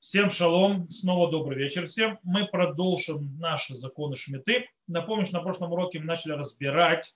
[0.00, 2.20] Всем шалом, снова добрый вечер всем.
[2.22, 4.68] Мы продолжим наши законы Шмиты.
[4.86, 7.12] Напомню, что на прошлом уроке мы начали разбирать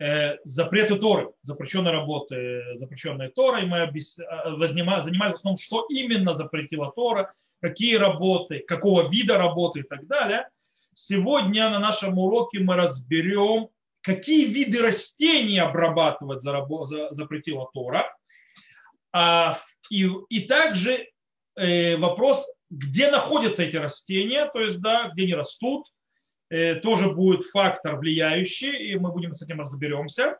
[0.00, 3.66] э, запреты Торы, запрещенные работы, запрещенные Торой.
[3.66, 4.18] Мы объяс...
[4.18, 10.08] Э, занимались в основном, что именно запретила Тора, какие работы, какого вида работы и так
[10.08, 10.48] далее.
[10.92, 13.68] Сегодня на нашем уроке мы разберем,
[14.00, 18.12] какие виды растений обрабатывать запретила Тора.
[19.12, 21.17] А, и, и также Э,
[21.96, 25.86] вопрос, где находятся эти растения, то есть, да, где они растут,
[26.50, 30.38] э, тоже будет фактор влияющий, и мы будем с этим разберемся,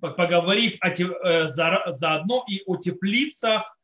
[0.00, 3.78] поговорив о, э, заодно и о теплицах,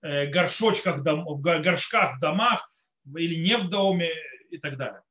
[0.00, 2.70] горшочках, горшках в домах
[3.16, 4.12] или не в доме
[4.48, 5.02] и так далее.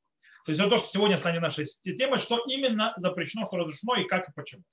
[0.46, 4.06] То есть это то, что сегодня станет нашей темой, что именно запрещено, что разрешено и
[4.06, 4.64] как и почему.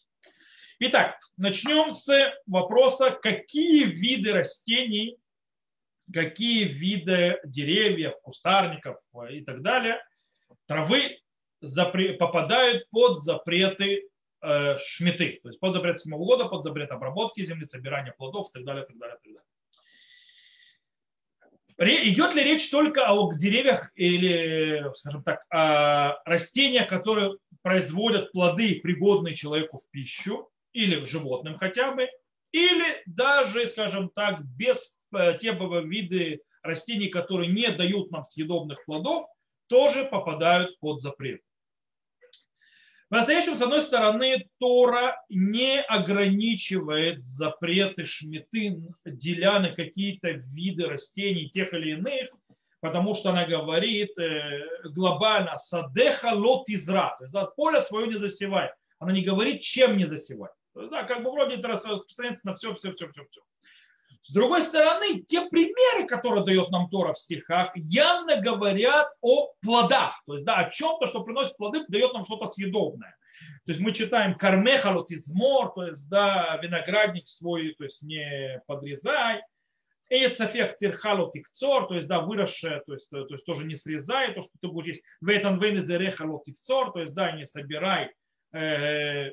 [0.78, 2.06] Итак, начнем с
[2.46, 5.18] вопроса, какие виды растений
[6.12, 8.98] какие виды деревьев, кустарников
[9.30, 10.02] и так далее,
[10.66, 11.18] травы
[12.18, 14.08] попадают под запреты
[14.42, 18.52] э, шметы, то есть под запрет седьмого года, под запрет обработки земли, собирания плодов и
[18.52, 19.42] так далее, так далее, так далее.
[21.76, 29.34] Идет ли речь только о деревьях или, скажем так, о растениях, которые производят плоды, пригодные
[29.34, 32.08] человеку в пищу, или животным хотя бы,
[32.52, 34.93] или даже, скажем так, без Э,
[35.40, 39.26] те виды растений, которые не дают нам съедобных плодов,
[39.68, 41.40] тоже попадают под запрет.
[43.10, 51.72] По-настоящему, с одной стороны, Тора не ограничивает запреты шметы, деля на какие-то виды растений, тех
[51.74, 52.30] или иных,
[52.80, 58.18] потому что она говорит э, глобально «садеха лот изра», то есть да, поле свое не
[58.18, 58.72] засевай.
[58.98, 60.52] Она не говорит, чем не засевать.
[60.74, 63.40] да, как бы вроде это распространяется на все, все, все, все, все.
[64.24, 70.22] С другой стороны, те примеры, которые дает нам Тора в стихах, явно говорят о плодах.
[70.26, 73.14] То есть да, о чем-то, что приносит плоды, дает нам что-то съедобное.
[73.66, 79.42] То есть мы читаем кармехалот измор, то есть да, виноградник свой, то есть не подрезай.
[80.08, 84.40] Эйцафех цирхалот икцор, то есть да, выросшее, то есть, то есть тоже не срезай, то,
[84.40, 85.02] что ты будешь есть.
[85.20, 88.10] Вейтан венезерехалот икцор, то есть да, не собирай
[88.54, 89.32] э,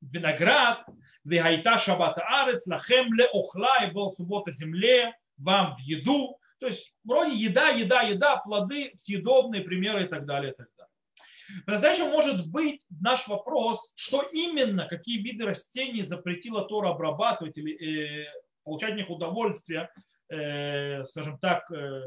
[0.00, 0.84] виноград,
[1.24, 6.38] вегайта шабата арец, лахем ле охла, и была суббота земле, вам в еду.
[6.60, 11.64] То есть вроде еда, еда, еда, плоды, съедобные примеры и так далее, и так далее.
[11.64, 18.26] По-настоящему может быть наш вопрос, что именно, какие виды растений запретила Тора обрабатывать или э,
[18.64, 19.88] получать от них удовольствие,
[20.28, 22.02] э, скажем так, э,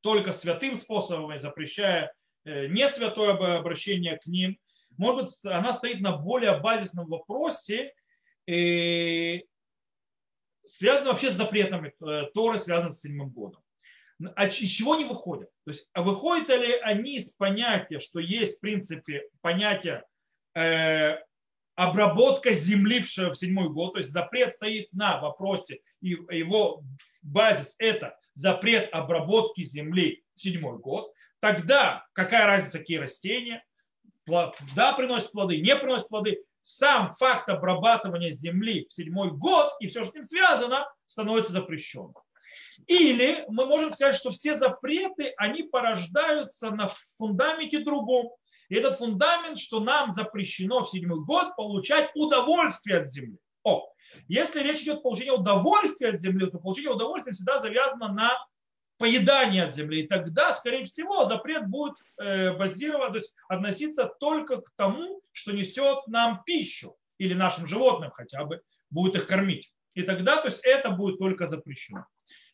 [0.00, 2.12] только святым способом, запрещая
[2.44, 4.58] э, не святое обращение к ним
[4.98, 7.94] может быть, она стоит на более базисном вопросе,
[8.46, 9.40] э,
[10.66, 13.62] связанном вообще с запретами э, Торы, связанным с седьмым годом.
[14.34, 15.48] А из чего они выходят?
[15.64, 20.04] То есть, а выходят ли они из понятия, что есть в принципе понятие
[20.56, 21.18] э,
[21.76, 26.82] обработка земли в седьмой год, то есть запрет стоит на вопросе, и его
[27.22, 33.64] базис это запрет обработки земли в седьмой год, тогда какая разница, какие растения,
[34.74, 40.02] да, приносит плоды, не приносит плоды, сам факт обрабатывания земли в седьмой год и все,
[40.02, 42.14] что с ним связано, становится запрещенным.
[42.86, 48.30] Или мы можем сказать, что все запреты, они порождаются на фундаменте другом.
[48.68, 53.38] И этот фундамент, что нам запрещено в седьмой год получать удовольствие от земли.
[53.64, 53.90] О,
[54.28, 58.38] если речь идет о получении удовольствия от земли, то получение удовольствия всегда завязано на
[58.98, 60.02] поедания от земли.
[60.02, 65.52] И тогда, скорее всего, запрет будет э, базирован, то есть относиться только к тому, что
[65.52, 68.60] несет нам пищу или нашим животным хотя бы,
[68.90, 69.72] будет их кормить.
[69.94, 72.06] И тогда, то есть это будет только запрещено.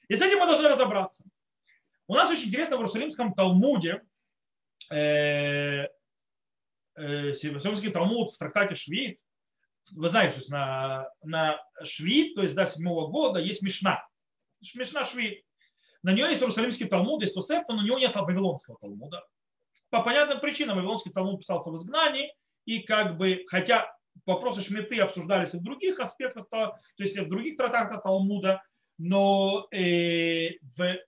[0.09, 1.25] И с этим мы должны разобраться.
[2.07, 4.03] У нас очень интересно в Иерусалимском Талмуде,
[4.91, 5.89] э, э,
[6.97, 9.19] Иерусалимский Талмуд в трактате Швид,
[9.93, 14.07] вы знаете, что на, на Швид, то есть до седьмого года, есть Мишна.
[14.75, 15.45] Мишна Швид.
[16.05, 19.25] На нее есть Иерусалимский Талмуд, есть Тосефта, но у него нет Вавилонского Талмуда.
[19.89, 22.31] По понятным причинам Вавилонский Талмуд писался в изгнании,
[22.67, 23.91] и как бы, хотя
[24.27, 28.63] вопросы Шмиты обсуждались и в других аспектах, то, то есть в других трактатах Талмуда,
[28.99, 30.99] но э, в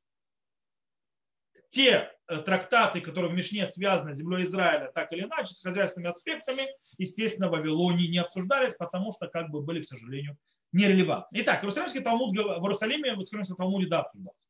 [1.70, 6.10] те э, трактаты, которые в Мишне связаны с землей Израиля, так или иначе, с хозяйственными
[6.10, 10.38] аспектами, естественно, в Вавилоне не обсуждались, потому что как бы были, к сожалению,
[10.72, 11.40] нерелевантны.
[11.42, 14.45] Итак, Иерусалимский Талмуд в Иерусалиме, в Иерусалимском Талмуде да обсуждался.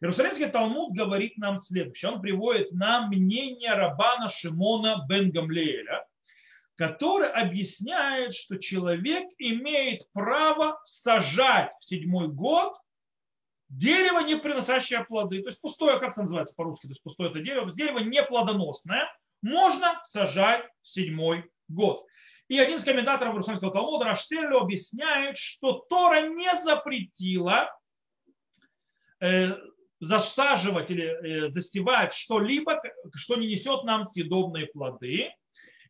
[0.00, 2.12] Иерусалимский Талмуд говорит нам следующее.
[2.12, 6.06] Он приводит нам мнение Рабана Шимона бен Гамлееля,
[6.76, 12.74] который объясняет, что человек имеет право сажать в седьмой год
[13.72, 17.40] Дерево, не приносящее плоды, то есть пустое, как это называется по-русски, то есть пустое это
[17.40, 19.10] дерево, то есть дерево не плодоносное,
[19.40, 22.04] можно сажать в седьмой год.
[22.48, 27.74] И один из комментаторов Иерусалимского Талмуда, Рашсерлю, объясняет, что Тора не запретила
[29.20, 29.54] э,
[30.02, 32.82] засаживать или э, засевать что-либо,
[33.14, 35.30] что не несет нам съедобные плоды.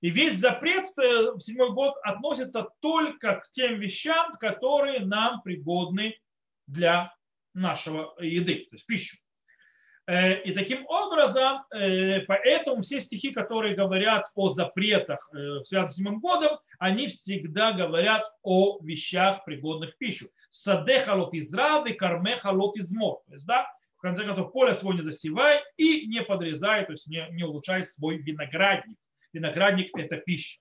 [0.03, 6.19] И весь запрет э, в седьмой год относится только к тем вещам, которые нам пригодны
[6.67, 7.14] для
[7.55, 9.17] нашего еды, то есть пищу.
[10.06, 15.26] Э, и таким образом, поэтому все стихи, которые говорят о запретах,
[15.65, 20.29] связанных с седьмым годом, они всегда говорят о вещах, пригодных в пищу.
[20.50, 23.23] Саде халот из рады, карме халот из мор.
[23.26, 23.67] То есть, да,
[24.02, 28.19] конце концов, поле свое не засевай и не подрезай, то есть не, не улучшай свой
[28.19, 28.99] виноградник.
[29.32, 30.60] Виноградник– это пища.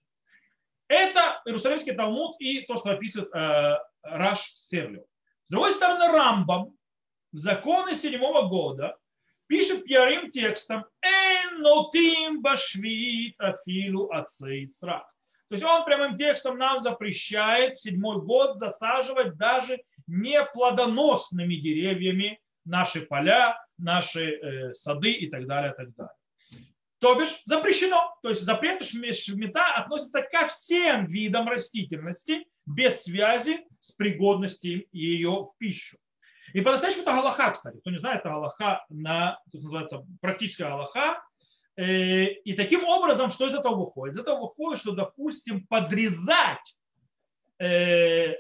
[0.88, 5.06] Это Иерусалимский Талмуд и то, что описывает э, Раш Серлю.
[5.48, 6.76] С другой стороны, Рамбам
[7.32, 8.98] в законы седьмого года
[9.48, 15.06] пишет пьярим текстом «Энотим башвит афилу ацей срак».
[15.50, 23.02] То есть он прямым текстом нам запрещает в седьмой год засаживать даже неплодоносными деревьями наши
[23.02, 26.16] поля, наши э, сады и так далее, и так далее.
[27.00, 28.16] То бишь запрещено.
[28.22, 35.58] То есть запрет шмита относится ко всем видам растительности без связи с пригодностью ее в
[35.58, 35.98] пищу.
[36.54, 37.78] И по-настоящему это галаха, кстати.
[37.80, 41.24] Кто не знает, это галаха на, то называется практическая галаха.
[41.76, 44.16] Э, и таким образом, что из этого выходит?
[44.16, 46.78] Из этого выходит, что, допустим, подрезать
[47.60, 48.36] э,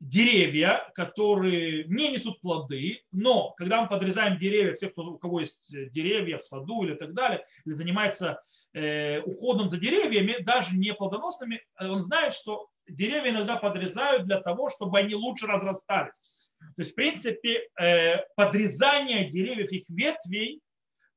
[0.00, 5.70] деревья, которые не несут плоды, но когда мы подрезаем деревья, все, кто, у кого есть
[5.92, 8.42] деревья в саду или так далее, или занимается
[8.72, 14.68] э, уходом за деревьями, даже не плодоносными, он знает, что деревья иногда подрезают для того,
[14.68, 16.34] чтобы они лучше разрастались.
[16.76, 20.60] То есть, в принципе, э, подрезание деревьев, их ветвей,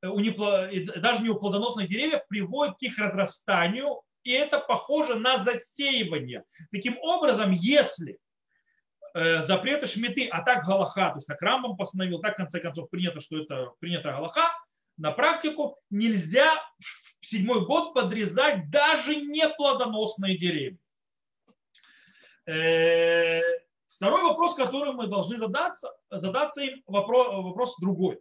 [0.02, 0.68] э, у непло...
[0.98, 6.44] даже не у плодоносных деревьев, приводит к их разрастанию, и это похоже на засеивание.
[6.72, 8.27] Таким образом, если Э,
[9.14, 13.22] запреты шмиты, а так галаха, то есть так Рамбам постановил, так в конце концов принято,
[13.22, 14.50] что это принято галаха,
[14.98, 16.56] на практику нельзя
[17.20, 20.80] в седьмой год подрезать даже неплодоносные деревья.
[22.48, 23.42] Э,
[23.88, 28.20] второй вопрос, который мы должны задаться, задаться им, вопрос, вопрос другой.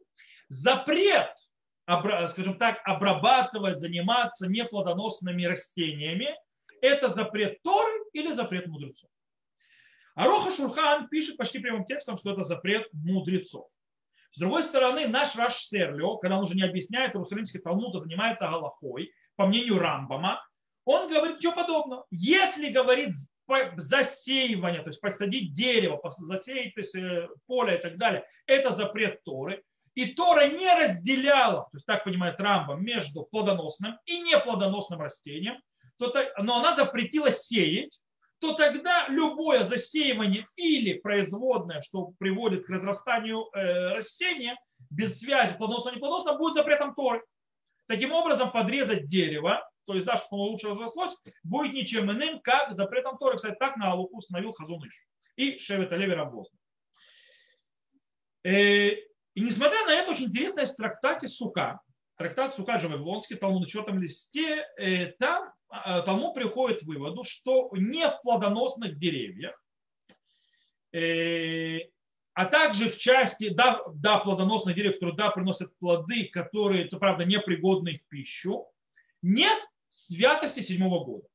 [0.48, 1.34] Запрет,
[1.86, 6.34] скажем так, обрабатывать, заниматься неплодоносными растениями,
[6.82, 9.08] это запрет Торы или запрет мудрецов?
[10.16, 13.68] А Роха Шурхан пишет почти прямым текстом, что это запрет мудрецов.
[14.32, 18.48] С другой стороны, наш Раш Серлио, когда он уже не объясняет Иерусалимский Талмуд, а занимается
[18.48, 20.42] Галахой, по мнению Рамбама,
[20.86, 22.06] он говорит ничего подобного.
[22.10, 23.14] Если говорит
[23.76, 29.22] засеивание, то есть посадить дерево, засеять то есть, э, поле и так далее, это запрет
[29.22, 29.62] Торы.
[29.94, 35.60] И Тора не разделяла, то есть так понимает Рамбам, между плодоносным и неплодоносным растением,
[35.98, 37.98] то, но она запретила сеять,
[38.40, 44.56] то тогда любое засеивание или производное, что приводит к разрастанию э, растения,
[44.90, 47.22] без связи плодоносно-неплодоносно, будет запретом Торы.
[47.88, 52.74] Таким образом, подрезать дерево, то есть, да, чтобы оно лучше разрослось, будет ничем иным, как
[52.76, 53.36] запретом Торы.
[53.36, 55.06] Кстати, так на Алуху установил Хазуныш
[55.36, 56.58] и Шевет Олеви Рабозна.
[58.44, 61.80] Э, и несмотря на это, очень интересно есть в трактате Сука,
[62.16, 65.52] трактат Сука же Вавилонский, Талмуд на четвертом листе, э, там
[66.04, 69.60] Талмуд приходит к выводу, что не в плодоносных деревьях,
[70.92, 71.80] э,
[72.34, 77.24] а также в части, да, да плодоносных деревьев, которые, да, приносят плоды, которые, то правда,
[77.24, 78.66] непригодны в пищу,
[79.22, 81.28] нет святости седьмого года.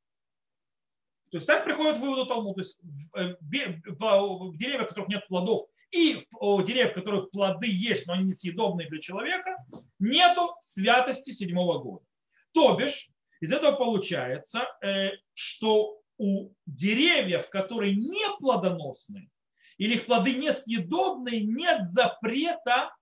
[1.31, 2.55] То есть так приходит к выводу Талмуд.
[2.55, 2.77] То есть
[3.15, 8.13] э, в деревьях, в которых нет плодов, и в деревьях, в которых плоды есть, но
[8.13, 9.57] они несъедобные для человека,
[10.00, 12.05] нету святости седьмого года.
[12.53, 13.11] То бишь,
[13.41, 19.29] из этого получается, э, что у деревьев, которые не плодоносны,
[19.77, 22.95] или их плоды несъедобные, нет запрета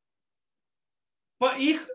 [1.38, 1.88] по их,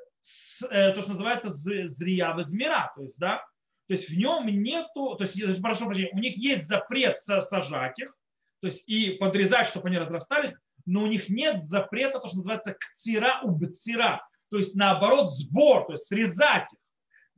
[0.70, 2.92] э, то, что называется, зрия мира.
[2.94, 3.38] То есть, да,
[3.86, 8.14] то есть в нем нету, то есть, прошу прощения, у них есть запрет сажать их,
[8.60, 12.74] то есть и подрезать, чтобы они разрастались, но у них нет запрета, то, что называется
[12.78, 16.78] кцира убцира, то есть наоборот сбор, то есть срезать их.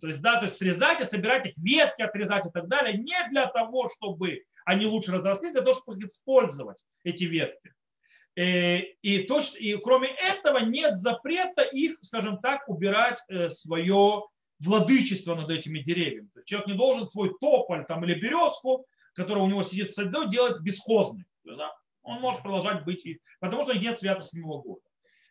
[0.01, 3.17] То есть, да, то есть срезать и собирать их, ветки отрезать и так далее, не
[3.31, 7.73] для того, чтобы они лучше разрослись, а для того, чтобы их использовать, эти ветки.
[8.35, 14.25] И, э, и, то, и кроме этого нет запрета их, скажем так, убирать э, свое
[14.59, 16.29] владычество над этими деревьями.
[16.35, 19.95] То есть человек не должен свой тополь там, или березку, которая у него сидит в
[19.95, 21.25] саду, делать бесхозной.
[21.45, 21.73] Да?
[22.03, 24.83] Он может продолжать быть, потому что нет святости седьмого года.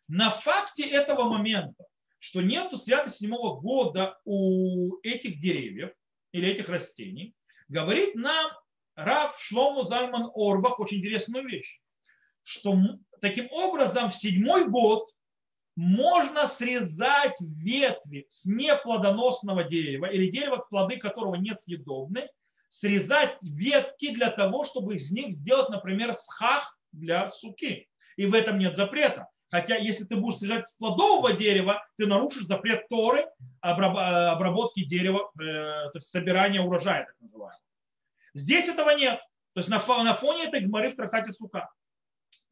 [0.08, 1.84] На факте этого момента,
[2.26, 5.92] что нету святости седьмого года у этих деревьев
[6.32, 7.36] или этих растений,
[7.68, 8.52] говорит нам
[8.96, 11.80] Рав Шлому Зальман Орбах очень интересную вещь,
[12.42, 12.76] что
[13.22, 15.08] таким образом в седьмой год
[15.76, 22.28] можно срезать ветви с неплодоносного дерева или дерева, плоды которого несъедобны,
[22.70, 27.88] срезать ветки для того, чтобы из них сделать, например, схах для суки.
[28.16, 29.28] И в этом нет запрета.
[29.50, 33.26] Хотя если ты будешь срезать с плодового дерева, ты нарушишь запрет Торы
[33.62, 37.60] обработки дерева, э, то есть собирания урожая, так называемого.
[38.34, 39.20] Здесь этого нет.
[39.54, 41.70] То есть на фоне этой гморы в трактате Сука.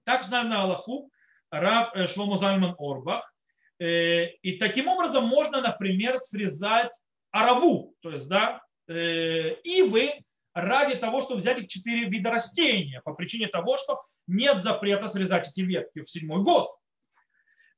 [0.06, 1.10] Также на Аллаху
[1.52, 3.34] Рав э, Шломо Зальман Орбах.
[3.80, 6.92] Э, и таким образом можно, например, срезать
[7.32, 10.14] араву, то есть да, э, ивы
[10.54, 15.50] ради того, чтобы взять их четыре вида растения, по причине того, что нет запрета срезать
[15.50, 16.70] эти ветки в седьмой год.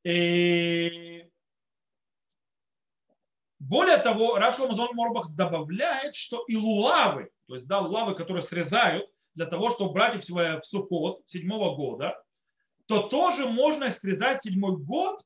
[0.06, 1.28] И
[3.60, 9.10] более того, Рав Шломо Морбах добавляет, что и лулавы, то есть да, лулавы, которые срезают
[9.34, 12.22] для того, чтобы брать их в сукот седьмого года,
[12.86, 15.24] то тоже можно срезать седьмой год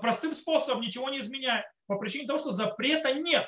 [0.00, 3.44] простым способом, ничего не изменяя, по причине того, что запрета нет.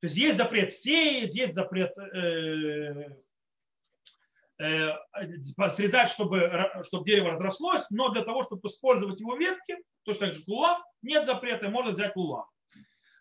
[0.00, 3.16] То есть есть запрет сеять, есть запрет э,
[5.70, 10.42] срезать, чтобы, чтобы дерево разрослось, но для того, чтобы использовать его ветки, то что также
[10.46, 12.46] лулав, нет запрета, можно взять лулав.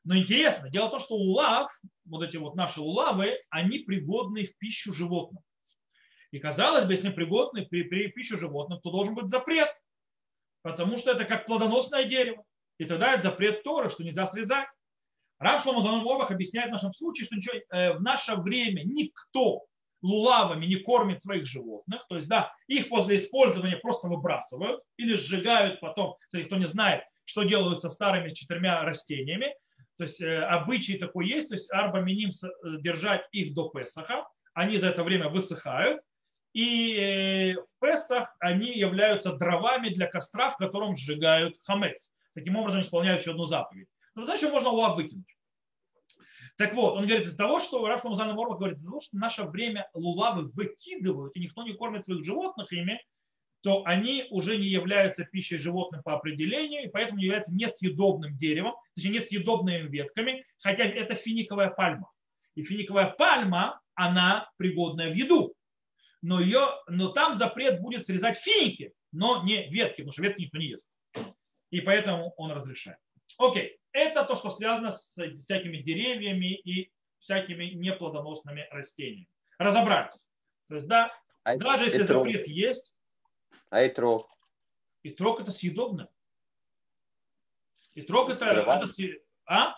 [0.04, 1.72] Но интересно, дело в том, что лулав,
[2.06, 5.44] вот эти вот наши лулавы, они пригодны в пищу животным.
[6.32, 9.70] И казалось бы, если пригодны при, при пищу животных, то должен быть запрет,
[10.62, 12.44] потому что это как плодоносное дерево.
[12.78, 14.68] И тогда это запрет Торы, что нельзя срезать.
[15.40, 19.66] Рав Шломо Занобах объясняет в нашем случае, что ничего, э, в наше время никто
[20.02, 22.06] лулавами не кормит своих животных.
[22.10, 26.16] То есть, да, их после использования просто выбрасывают или сжигают потом.
[26.26, 29.54] Кстати, кто не знает, что делают со старыми четырьмя растениями.
[29.98, 34.26] То есть э, обычай такой есть, то есть арбаминим э, держать их до Песаха.
[34.54, 36.02] Они за это время высыхают,
[36.54, 42.12] и э, в Песах они являются дровами для костра, в котором сжигают хамец.
[42.34, 43.88] Таким образом исполняют еще одну заповедь.
[44.16, 45.28] Но знаешь, можно лав выкинуть.
[46.60, 49.44] Так вот, он говорит, из-за того, что Раш Музан Морбах говорит, из-за того, что наше
[49.44, 53.02] время лулавы выкидывают, и никто не кормит своих животных ими,
[53.62, 59.20] то они уже не являются пищей животным по определению, и поэтому являются несъедобным деревом, точнее
[59.20, 62.12] несъедобными ветками, хотя это финиковая пальма.
[62.56, 65.56] И финиковая пальма, она пригодная в еду
[66.22, 70.58] но, ее, но там запрет будет срезать финики, но не ветки, потому что ветки никто
[70.58, 70.90] не ест.
[71.72, 72.98] И поэтому он разрешает.
[73.38, 79.28] Окей, это то, что связано с всякими деревьями и всякими неплодоносными растениями.
[79.58, 80.28] Разобрались.
[80.68, 81.12] То есть, да,
[81.44, 82.26] а даже если итрок.
[82.26, 82.94] запрет есть.
[83.70, 84.30] А и трог?
[85.04, 86.10] И трог это съедобно.
[87.94, 88.84] И трог это, это...
[89.46, 89.76] А?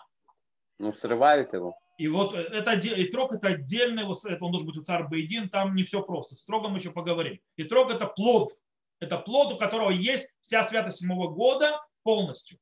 [0.78, 1.76] Ну, срывают его.
[1.98, 5.74] И вот это, и трог это отдельный, это он должен быть у царь Бейдин, там
[5.74, 6.34] не все просто.
[6.34, 7.40] С трогом еще поговорим.
[7.56, 8.52] И трог это плод.
[8.98, 12.58] Это плод, у которого есть вся святость седьмого года полностью.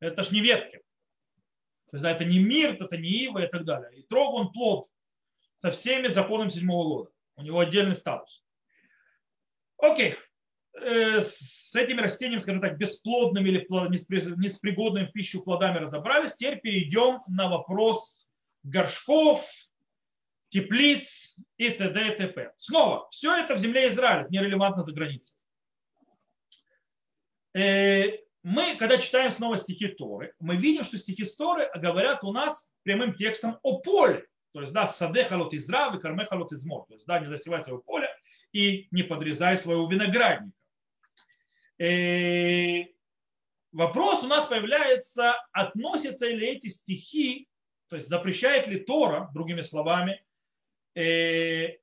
[0.00, 0.82] Это ж не ветки.
[1.90, 3.98] То есть да, это не мир, это не ива и так далее.
[3.98, 4.86] И трог он плод
[5.56, 7.10] со всеми законами седьмого года.
[7.36, 8.44] У него отдельный статус.
[9.78, 10.16] Окей.
[10.74, 13.66] Э, с этими растениями, скажем так, бесплодными или
[14.36, 16.34] неспригодными в пищу плодами разобрались.
[16.34, 18.28] Теперь перейдем на вопрос
[18.62, 19.48] горшков,
[20.50, 22.08] теплиц и т.д.
[22.08, 22.52] и т.п.
[22.58, 25.34] Снова, все это в земле Израиля, нерелевантно за границей.
[28.42, 33.14] Мы, когда читаем снова стихи Торы, мы видим, что стихи Торы говорят у нас прямым
[33.14, 34.26] текстом о поле.
[34.52, 36.86] То есть, да, саде халот израв и карме халот измор.
[36.86, 38.08] То есть, да, не засевай свое поле
[38.52, 40.56] и не подрезай своего виноградника.
[41.78, 42.86] И э,
[43.72, 47.48] вопрос у нас появляется, относятся ли эти стихи
[47.88, 50.22] то есть запрещает ли Тора, другими словами,
[50.94, 51.78] э,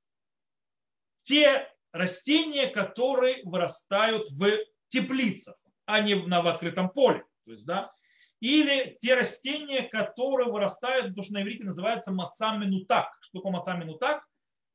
[1.24, 4.50] те растения, которые вырастают в
[4.90, 7.24] теплицах, а не на, в открытом поле.
[7.46, 7.92] То есть, да,
[8.40, 13.18] или те растения, которые вырастают, то, что на иврите называется маца минутак.
[13.22, 14.24] Что такое маца минутак?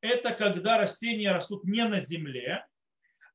[0.01, 2.67] Это когда растения растут не на земле,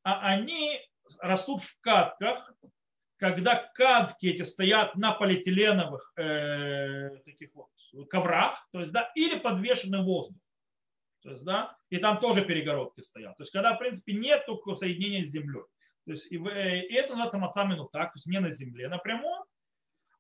[0.04, 0.82] а они
[1.20, 2.52] растут в катках,
[3.18, 7.70] когда катки эти стоят на полиэтиленовых э, таких вот
[8.10, 10.42] коврах, то есть, да, или подвешенный воздух.
[11.22, 13.38] То есть, да, и там тоже перегородки стоят.
[13.38, 15.64] То есть, когда, в принципе, нет соединения с землей.
[16.06, 19.46] То есть, э, и это называется мацамину так, то есть не на земле напрямую.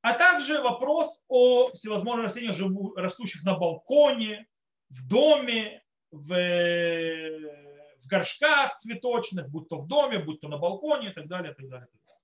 [0.01, 2.57] А также вопрос о всевозможных растениях,
[2.95, 4.47] растущих на балконе,
[4.89, 11.13] в доме, в, в горшках цветочных, будь то в доме, будь то на балконе и
[11.13, 11.53] так далее.
[11.53, 12.21] И так далее, и так далее.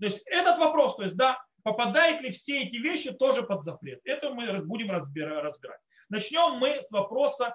[0.00, 4.00] То есть этот вопрос, то есть, да, попадают ли все эти вещи тоже под запрет.
[4.04, 5.80] Это мы будем разбирать.
[6.08, 7.54] Начнем мы с вопроса,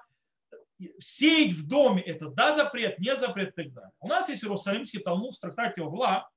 [1.00, 3.92] сеять в доме это да запрет, не запрет и так далее.
[4.00, 6.28] У нас есть Иерусалимский Талмуд в трактате Угла,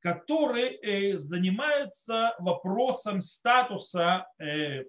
[0.00, 4.84] который э, занимается вопросом статуса э,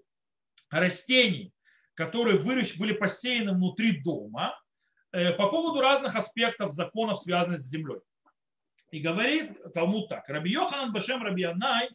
[0.69, 1.53] растений,
[1.95, 4.57] которые выращены, были посеяны внутри дома,
[5.11, 7.99] э, по поводу разных аспектов законов, связанных с землей.
[8.91, 10.27] И говорит Талмуд так.
[10.27, 11.89] Раби Йоханан Башем Раби Янай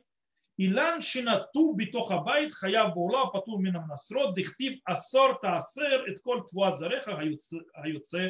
[0.60, 6.78] אילן שנטו בתוך הבית חייב בעולה פטור מן המנסרות דכתיב עשור תעשר את כל תבואת
[6.78, 7.08] זרעך
[7.84, 8.28] היוצא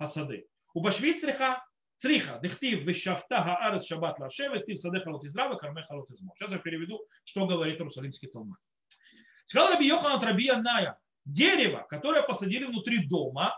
[0.00, 0.34] השדה
[0.76, 1.54] ובשביעית צריכה
[2.00, 6.34] צריכה דכתיב ושבתה הארץ שבת להשם וכתיב שדך לא תזרע וכרמך לא תזמור.
[6.38, 8.56] Сейчас я переведу, что говорит Иерусалимский Талмуд.
[9.44, 13.54] Сказал Раби Йохан от Раби Аная, дерево, которое посадили внутри дома,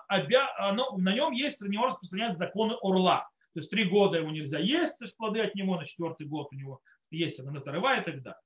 [0.59, 3.21] оно, на нем есть, на него распространяют законы орла.
[3.55, 6.49] То есть три года его нельзя есть, то есть плоды от него на четвертый год
[6.51, 6.81] у него
[7.12, 8.42] есть она рыва и так далее.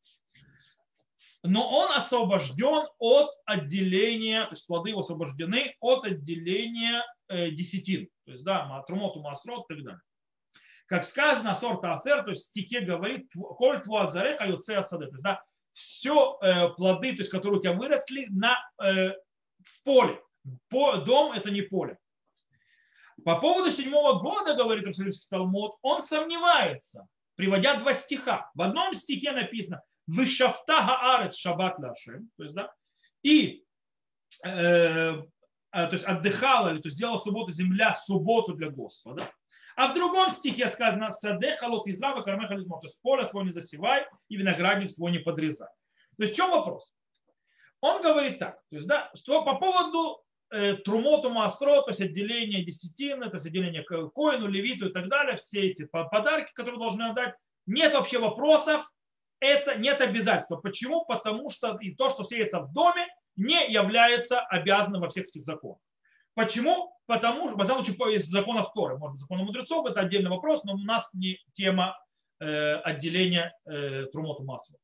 [1.44, 8.10] Но он освобожден от отделения, то есть плоды его освобождены от отделения э, десятин.
[8.26, 10.02] То есть, да, трумоту, масрот и так далее.
[10.86, 15.06] Как сказано, сорта асер, то есть в стихе говорит, коль твуат зареха юце асаде.
[15.06, 15.42] То есть, да,
[15.74, 19.14] все э, плоды, то есть, которые у тебя выросли на, э,
[19.64, 20.22] в поле.
[20.70, 21.98] По, дом это не поле.
[23.24, 28.50] По поводу седьмого года, говорит Иерусалимский Талмуд, он сомневается, приводя два стиха.
[28.54, 32.74] В одном стихе написано «Вышафта гаарец шаббат лашем», то есть, да,
[33.24, 33.64] и
[34.44, 35.22] э, э,
[35.72, 39.32] то есть отдыхала, то есть сделала субботу земля субботу для Господа.
[39.76, 43.54] А в другом стихе сказано «Саде халот израва кармеха лизмо», то есть поле свое не
[43.54, 45.70] засевай и виноградник свой не подрезай.
[46.18, 46.94] То есть в чем вопрос?
[47.80, 50.24] Он говорит так, то есть, да, что по поводу
[50.84, 55.70] трумоту масро, то есть отделение десятины, то есть отделение коину, левиту и так далее, все
[55.70, 58.86] эти подарки, которые должны отдать, нет вообще вопросов,
[59.40, 60.58] это нет обязательства.
[60.58, 61.06] Почему?
[61.06, 65.80] Потому что и то, что сеется в доме, не является обязанным во всех этих законах.
[66.34, 66.96] Почему?
[67.08, 70.74] Потому что, во всяком случае, из законов Торы, может законов мудрецов, это отдельный вопрос, но
[70.74, 71.98] у нас не тема
[72.40, 74.78] э, отделения э, трумоту масла.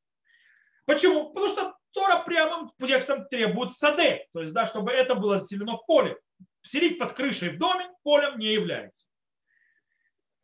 [0.85, 1.33] Почему?
[1.33, 5.85] Потому что Тора прямым текстом требует саде, то есть, да, чтобы это было заселено в
[5.87, 6.15] поле.
[6.61, 9.07] Селить под крышей в доме полем не является.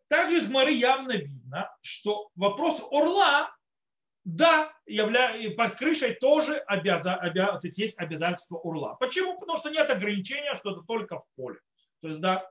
[0.07, 3.55] Также из Мары явно видно, что вопрос орла,
[4.23, 5.35] да, явля...
[5.55, 7.13] под крышей тоже обяза...
[7.13, 7.59] Обя...
[7.59, 8.95] то есть, есть обязательство орла.
[8.95, 9.39] Почему?
[9.39, 11.59] Потому что нет ограничения, что это только в поле.
[12.01, 12.49] То есть, да,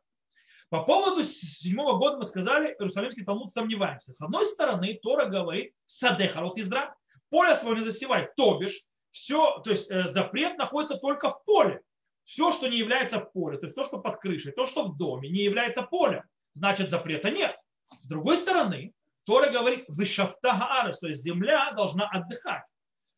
[0.69, 4.13] по поводу седьмого года мы сказали, Иерусалимский Талмуд сомневаемся.
[4.13, 6.95] С одной стороны, Тора говорит, садехарот изра,
[7.31, 8.81] поле свое не засевай, то бишь,
[9.13, 11.83] все, то есть э, запрет находится только в поле.
[12.25, 14.97] Все, что не является в поле, то есть то, что под крышей, то, что в
[14.97, 16.23] доме, не является полем,
[16.55, 17.57] значит запрета нет.
[18.01, 18.95] С другой стороны,
[19.25, 22.65] Тора говорит, вышафта гаарес, то есть земля должна отдыхать.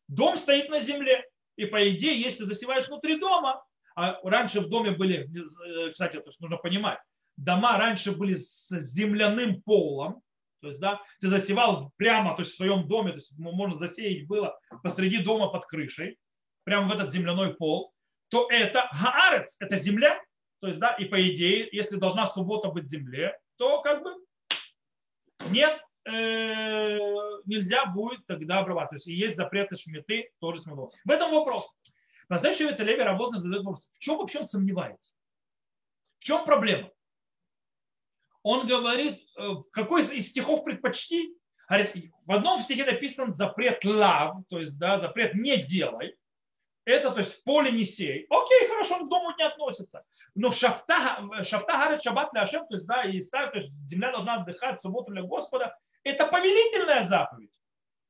[0.07, 1.23] Дом стоит на земле,
[1.55, 3.63] и по идее, если засеваешь внутри дома,
[3.95, 6.99] а раньше в доме были, э, кстати, то есть нужно понимать,
[7.37, 10.21] дома раньше были с земляным полом,
[10.65, 14.25] то есть, да, ты засевал прямо, то есть в своем доме, то есть можно засеять
[14.25, 16.17] было посреди дома под крышей,
[16.63, 17.93] прямо в этот земляной пол,
[18.29, 20.19] то это гаарец, это земля.
[20.61, 24.15] То есть, да, и по идее, если должна суббота быть земле, то как бы
[25.49, 26.97] нет, э,
[27.45, 28.89] нельзя будет тогда обрабатывать.
[28.89, 30.89] То есть и есть запреты шмиты, тоже смело.
[31.03, 31.71] В этом вопрос.
[32.27, 35.13] Настоящий Леви Рабозный задает вопрос, в чем вообще он сомневается?
[36.17, 36.89] В чем проблема?
[38.45, 41.35] Он говорит, э, какой из стихов предпочти?
[41.67, 41.95] Говорит,
[42.27, 46.15] в одном стихе написан запрет лав, то есть да, запрет не делай.
[46.85, 48.27] Это, то есть поле не сей.
[48.29, 50.05] Окей, хорошо, он к дому не относится.
[50.35, 54.11] Но шафта, шафта говорит шаббат для Ашем, то есть да, и ставит, то есть земля
[54.11, 55.75] должна отдыхать субботу для Господа.
[56.03, 57.49] Это повелительная заповедь.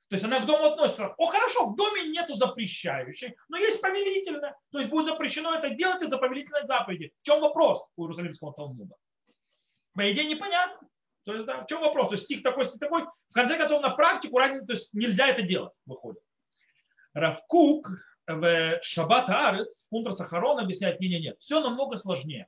[0.10, 1.16] То есть она к дому относится.
[1.18, 4.58] О, хорошо, в доме нету запрещающей, но есть повелительная.
[4.70, 7.14] То есть будет запрещено это делать из-за повелительной заповеди.
[7.22, 8.96] В чем вопрос у Иерусалимского Талмуда?
[9.96, 10.88] По идее, непонятно.
[11.24, 12.10] То есть, да, в чем вопрос?
[12.10, 13.04] То есть стих такой, стих такой.
[13.30, 16.22] В конце концов, на практику разница, то есть нельзя это делать, выходит.
[17.14, 17.90] Равкук
[18.28, 22.48] в Шаббат Арец, Фунтра Сахарон объясняет, не, не, нет, все намного сложнее.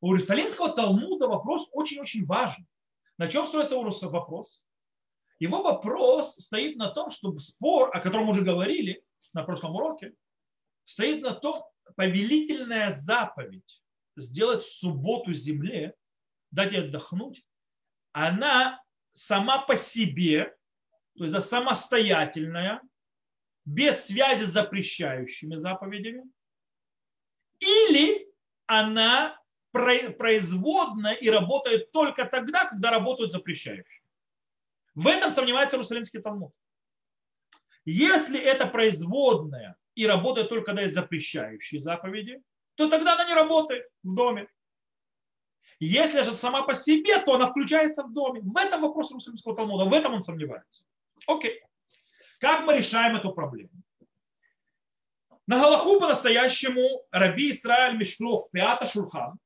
[0.00, 2.66] У Иерусалимского Талмуда вопрос очень-очень важен.
[3.18, 4.64] На чем строится вопрос?
[5.38, 10.14] Его вопрос стоит на том, что спор, о котором уже говорили на прошлом уроке,
[10.84, 11.64] стоит на том,
[11.96, 13.82] повелительная заповедь
[14.16, 15.94] сделать субботу земле
[16.52, 17.44] дать ей отдохнуть,
[18.12, 20.56] она сама по себе,
[21.16, 22.80] то есть самостоятельная,
[23.64, 26.24] без связи с запрещающими заповедями,
[27.58, 28.28] или
[28.66, 29.38] она
[29.72, 34.02] производная и работает только тогда, когда работают запрещающие.
[34.94, 36.52] В этом сомневается Иерусалимский Талмуд.
[37.84, 42.42] Если это производная и работает только когда есть запрещающие заповеди,
[42.74, 44.48] то тогда она не работает в доме.
[45.84, 48.40] Если же сама по себе, то она включается в доме.
[48.40, 50.84] В этом вопрос Иерусалимского Талмуда, в этом он сомневается.
[51.26, 51.60] Окей.
[52.38, 53.70] Как мы решаем эту проблему?
[55.48, 59.40] На Галаху по-настоящему Раби Исраиль Мешклов, Пиата Шурхан,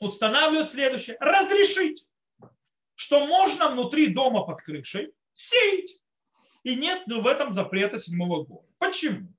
[0.00, 1.16] устанавливает следующее.
[1.20, 2.04] Разрешить,
[2.96, 6.00] что можно внутри дома под крышей сеять.
[6.64, 8.66] И нет ну, в этом запрета седьмого года.
[8.78, 9.32] Почему?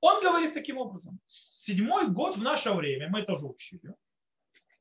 [0.00, 1.20] Он говорит таким образом.
[1.26, 3.94] Седьмой год в наше время, мы это уже учили,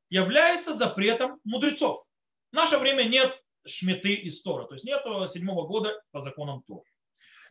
[0.09, 2.03] является запретом мудрецов.
[2.51, 6.83] В наше время нет шметы и стора, то есть нет седьмого года по законам Тора.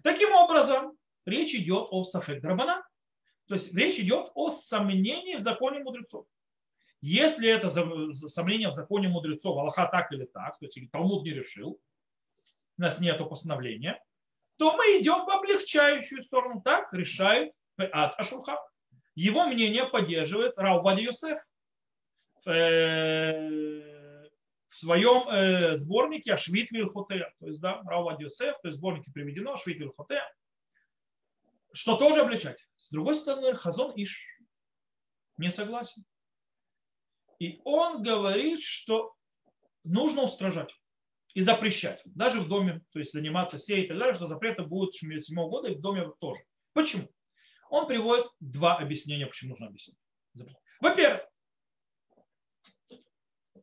[0.02, 2.86] Таким образом, речь идет о сафек драбана,
[3.46, 6.26] то есть речь идет о сомнении в законе мудрецов.
[7.00, 7.70] Если это
[8.28, 11.80] сомнение в законе мудрецов, Аллаха так или так, то есть Талмуд не решил,
[12.76, 14.02] у нас нет постановления,
[14.56, 16.60] то мы идем в облегчающую сторону.
[16.64, 18.58] Так решает Ашурха.
[19.14, 21.38] Его мнение поддерживает Раубади Йосеф
[22.44, 24.28] в
[24.70, 27.32] своем э, сборнике Ашвит Вильхоте.
[27.40, 30.20] То есть, да, Раубади Йосеф, то есть в сборнике приведено Ашвит Вильхоте,
[31.72, 32.64] что тоже облегчать.
[32.76, 34.24] С другой стороны, Хазон Иш
[35.36, 36.04] не согласен.
[37.38, 39.14] И он говорит, что
[39.84, 40.74] нужно устражать
[41.34, 42.02] и запрещать.
[42.04, 45.34] Даже в доме, то есть заниматься сеей и так далее, что запрета будет с 7
[45.48, 46.42] года и в доме тоже.
[46.72, 47.08] Почему?
[47.70, 49.98] Он приводит два объяснения, почему нужно объяснить.
[50.80, 51.27] Во-первых,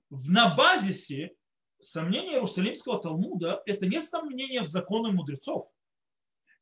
[0.10, 1.36] на базисе
[1.80, 5.68] сомнения Иерусалимского Талмуда это не сомнение в законе мудрецов.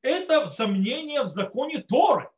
[0.02, 2.30] Это сомнение в законе Торы.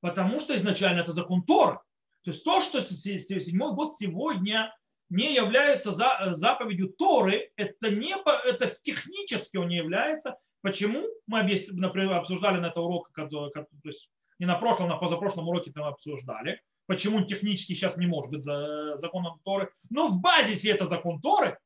[0.00, 1.78] Потому что изначально это закон Торы.
[2.24, 4.74] То есть то, что седьмой год сегодня
[5.10, 8.14] не является заповедью Торы, это, не,
[8.48, 10.38] это технически он не является.
[10.62, 11.06] Почему?
[11.26, 15.86] Мы например, обсуждали на это урок, то есть не на прошлом, на позапрошлом уроке мы
[15.86, 19.70] обсуждали, почему технически сейчас не может быть законом Торы.
[19.90, 21.58] Но в базисе это закон Торы.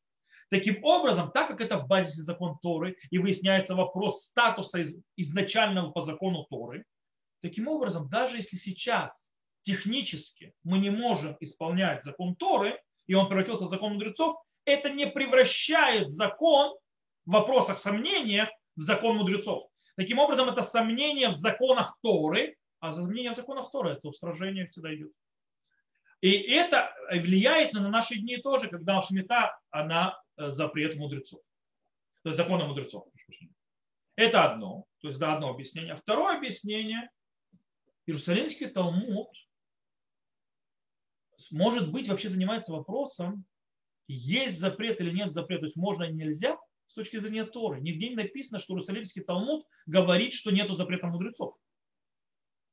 [0.49, 4.85] Таким образом, так как это в базисе закон Торы и выясняется вопрос статуса
[5.17, 6.85] изначального по закону Торы,
[7.43, 9.25] таким образом, даже если сейчас
[9.63, 15.07] технически мы не можем исполнять закон Торы, и он превратился в закон мудрецов, это не
[15.07, 16.77] превращает закон
[17.25, 19.69] в вопросах сомнения в закон мудрецов.
[19.97, 24.95] Таким образом, это сомнение в законах Торы, а сомнение в законах Торы– это устражение всегда
[24.95, 25.13] идет.
[26.21, 31.41] И это влияет на наши дни тоже, когда шмита, она э, запрет мудрецов.
[32.23, 33.07] То есть законы мудрецов.
[34.17, 35.95] Это одно, то есть да, одно объяснение.
[35.95, 37.11] Второе объяснение,
[38.07, 39.29] Иерусалимский Талмуд
[41.51, 43.45] может быть, вообще занимается вопросом,
[44.09, 47.81] есть запрет или нет запрета, то есть можно или нельзя с точки зрения Торы.
[47.81, 51.57] Нигде не написано, что Иерусалимский Талмуд говорит, что нет запрета мудрецов.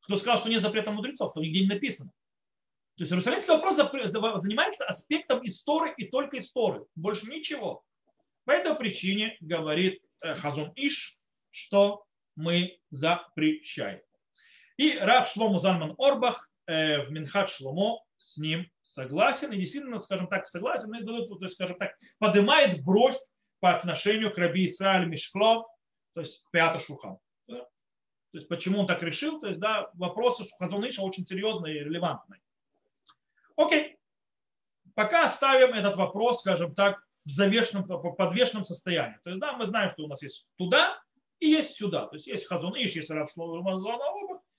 [0.03, 2.11] Кто сказал, что нет запрета мудрецов, то нигде не написано.
[2.95, 3.75] То есть Иерусалимский вопрос
[4.41, 6.85] занимается аспектом истории и только истории.
[6.95, 7.83] Больше ничего.
[8.45, 11.17] По этой причине говорит э, Хазон Иш,
[11.49, 14.01] что мы запрещаем.
[14.77, 20.27] И Рав Шлому Зальман Орбах э, в Минхат Шломо с ним согласен и действительно, скажем
[20.27, 23.17] так, согласен, но то есть, скажем так, поднимает бровь
[23.59, 25.65] по отношению к Раби Исраиль Мишклов,
[26.13, 27.17] то есть Пята Шухан.
[28.33, 32.41] То есть почему он так решил, то есть да, вопросы Хазуныша очень серьезные и релевантные.
[33.55, 33.99] Окей.
[34.95, 39.19] Пока оставим этот вопрос, скажем так, в завешенном, подвешенном состоянии.
[39.23, 40.99] То есть, да, мы знаем, что у нас есть туда
[41.39, 42.07] и есть сюда.
[42.07, 43.29] То есть есть Хазуныш, есть Рав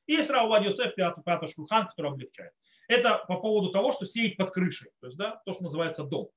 [0.06, 2.52] и есть Рав Йосеф, Пятый Шухан, который облегчает.
[2.86, 6.30] Это по поводу того, что сеять под крышей, то есть да, то, что называется дом.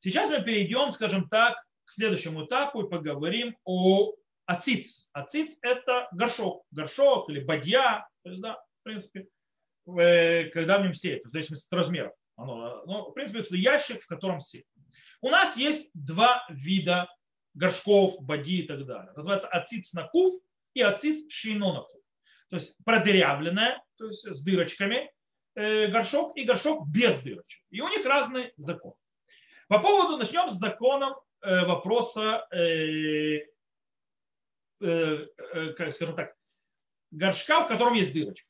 [0.00, 4.14] Сейчас мы перейдем, скажем так, к следующему этапу и поговорим о
[4.46, 5.08] ациц.
[5.12, 9.28] Ациц– это горшок, горшок или бадья, то есть, да, в принципе,
[9.98, 12.14] э, когда в нем сеют, в зависимости от размера.
[12.36, 14.66] Оно, ну, в принципе, это ящик, в котором сеют.
[15.20, 17.08] У нас есть два вида
[17.54, 19.12] горшков, бади и так далее.
[19.14, 20.42] Называется ациц на кув
[20.74, 22.02] и ациц шино на кув.
[22.50, 25.10] То есть продырявленная, то есть с дырочками
[25.54, 27.62] э, горшок и горшок без дырочек.
[27.70, 28.94] И у них разный закон.
[29.68, 32.46] По поводу, начнем с законом э, вопроса,
[34.80, 36.34] как скажем так,
[37.10, 38.48] горшка, в котором есть дырочка.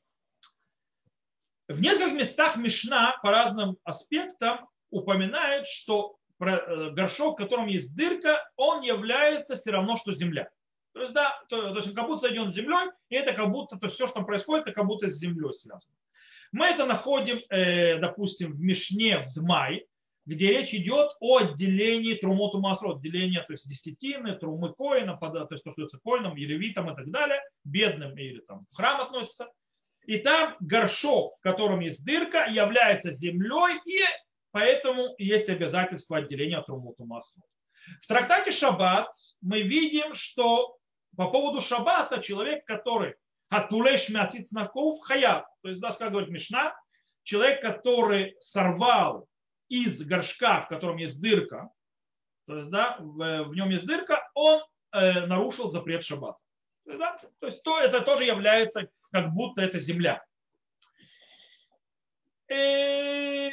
[1.68, 8.82] В нескольких местах Мишна по разным аспектам упоминает, что горшок, в котором есть дырка, он
[8.82, 10.50] является все равно, что земля.
[10.92, 13.50] То есть, да, то, то есть он как будто соединен с землей, и это как
[13.50, 15.94] будто, то все, что там происходит, это как будто с землей связано.
[16.52, 19.86] Мы это находим, э, допустим, в Мишне, в Дмай,
[20.26, 25.64] где речь идет о отделении трумоту масрот, отделении, то есть десятины, трумы коина, то есть
[25.64, 29.50] то, что дается коинам, елевитам и так далее, бедным или там в храм относится.
[30.06, 34.02] И там горшок, в котором есть дырка, является землей, и
[34.50, 37.44] поэтому есть обязательство отделения трумоту масрот.
[38.02, 39.08] В трактате Шаббат
[39.40, 40.76] мы видим, что
[41.16, 43.14] по поводу Шаббата человек, который
[43.50, 45.46] Атулеш мяцит знаков хаяб.
[45.62, 46.74] То есть, да, как говорит Мишна,
[47.22, 49.28] человек, который сорвал
[49.82, 51.70] из горшка, в котором есть дырка,
[52.46, 56.38] то есть, да, в, в нем есть дырка, он э, нарушил запрет шаббата.
[56.84, 60.22] То есть, да, то есть то, это тоже является как будто это земля.
[62.50, 63.50] И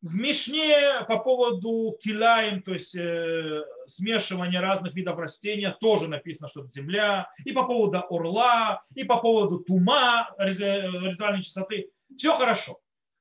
[0.00, 6.60] в Мишне по поводу килаем, то есть э, смешивания разных видов растения, тоже написано, что
[6.60, 7.30] это земля.
[7.44, 11.90] И по поводу орла, и по поводу тума, ритуальной чистоты.
[12.16, 12.80] Все хорошо.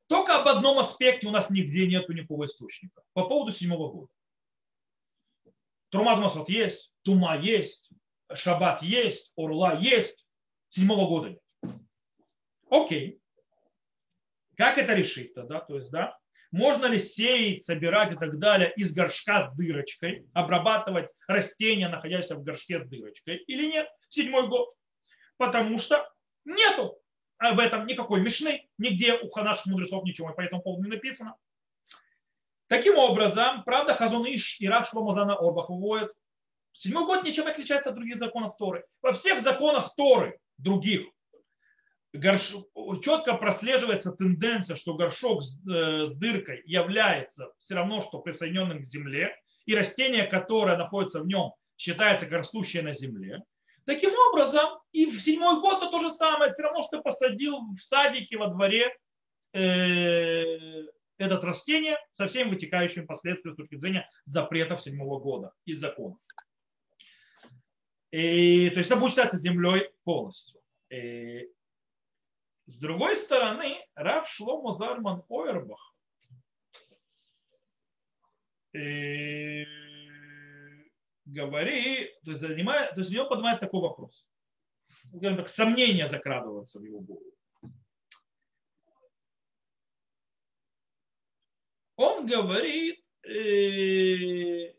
[0.09, 3.03] Только об одном аспекте у нас нигде нет никакого источника.
[3.13, 4.11] По поводу седьмого года.
[5.89, 7.91] Трумат Масот есть, Тума есть,
[8.33, 10.27] Шаббат есть, Орла есть,
[10.69, 11.75] седьмого года нет.
[12.71, 13.21] Окей.
[14.57, 15.59] Как это решить тогда?
[15.59, 16.17] То есть, да,
[16.51, 22.43] можно ли сеять, собирать и так далее из горшка с дырочкой, обрабатывать растения, находящиеся в
[22.43, 23.87] горшке с дырочкой или нет?
[24.09, 24.73] Седьмой год.
[25.37, 26.11] Потому что
[26.45, 26.99] нету
[27.39, 31.35] об этом никакой мишны, нигде у наших мудрецов ничего по этому поводу не написано.
[32.67, 36.13] Таким образом, правда, Хазон Иш и Рав Шломазана Орбах выводят,
[36.73, 38.85] седьмой год ничем отличается от других законов Торы.
[39.01, 41.07] Во всех законах Торы, других,
[42.13, 42.53] горш...
[43.01, 48.87] четко прослеживается тенденция, что горшок с, э, с дыркой является все равно, что присоединенным к
[48.87, 53.43] земле, и растение, которое находится в нем, считается растущее на земле.
[53.89, 57.57] Таким образом, и в седьмой год это то же самое, все равно, что ты посадил
[57.75, 58.95] в садике во дворе
[59.51, 60.83] э,
[61.17, 66.19] этот растение со всеми вытекающими последствиями с точки зрения запретов седьмого года и законов.
[68.11, 70.61] И, то есть это будет считаться землей полностью.
[70.91, 71.49] И,
[72.67, 75.95] с другой стороны, Рав Шломо Зарман Ойербах
[78.75, 79.88] э,
[81.29, 84.29] говорит, то есть, занимает, то есть у него поднимает такой вопрос.
[85.21, 87.23] Так, сомнения закрадываются в его голову.
[91.95, 94.73] Он говорит, э,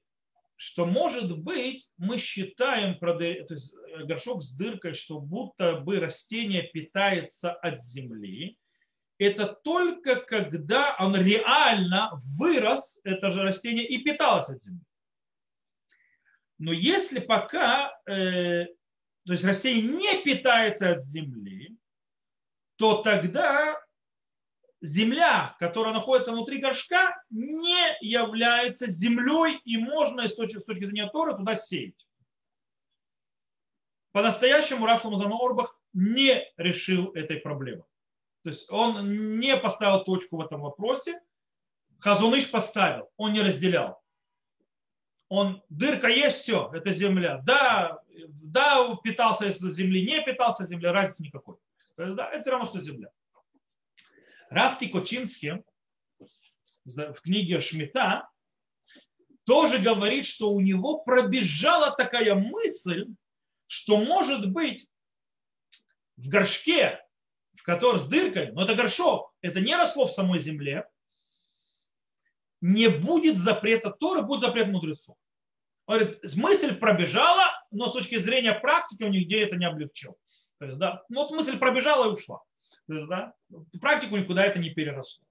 [0.56, 7.52] что может быть мы считаем то э, горшок с дыркой, что будто бы растение питается
[7.52, 8.58] от земли,
[9.18, 14.80] это только когда он реально вырос, это же растение и питалось от земли.
[16.60, 18.66] Но если пока э,
[19.24, 21.78] то есть растение не питается от земли,
[22.76, 23.80] то тогда
[24.82, 31.08] земля, которая находится внутри горшка, не является землей и можно с точки, с точки зрения
[31.08, 32.06] Тора туда сеять.
[34.12, 37.84] По-настоящему Раф Ламазан Орбах не решил этой проблемы.
[38.42, 41.20] То есть он не поставил точку в этом вопросе.
[42.00, 43.99] Хазуныш поставил, он не разделял.
[45.30, 47.40] Он, дырка есть, все, это земля.
[47.44, 51.56] Да, да, питался из земли, не питался из земли, разницы никакой.
[51.96, 53.10] То есть, да, это все равно, что земля.
[54.48, 55.62] Рафти Кочинский
[56.84, 58.28] в книге Шмита
[59.44, 63.06] тоже говорит, что у него пробежала такая мысль,
[63.68, 64.88] что может быть
[66.16, 67.06] в горшке,
[67.54, 70.88] в котором с дыркой, но это горшок, это не росло в самой земле,
[72.60, 75.16] не будет запрета Торы, будет запрет мудрецов.
[75.86, 80.16] Он говорит, мысль пробежала, но с точки зрения практики у них где это не облегчил.
[80.58, 82.42] То есть, да, ну, вот мысль пробежала и ушла.
[82.86, 83.34] То есть, да,
[83.80, 85.24] практику никуда это не переросло.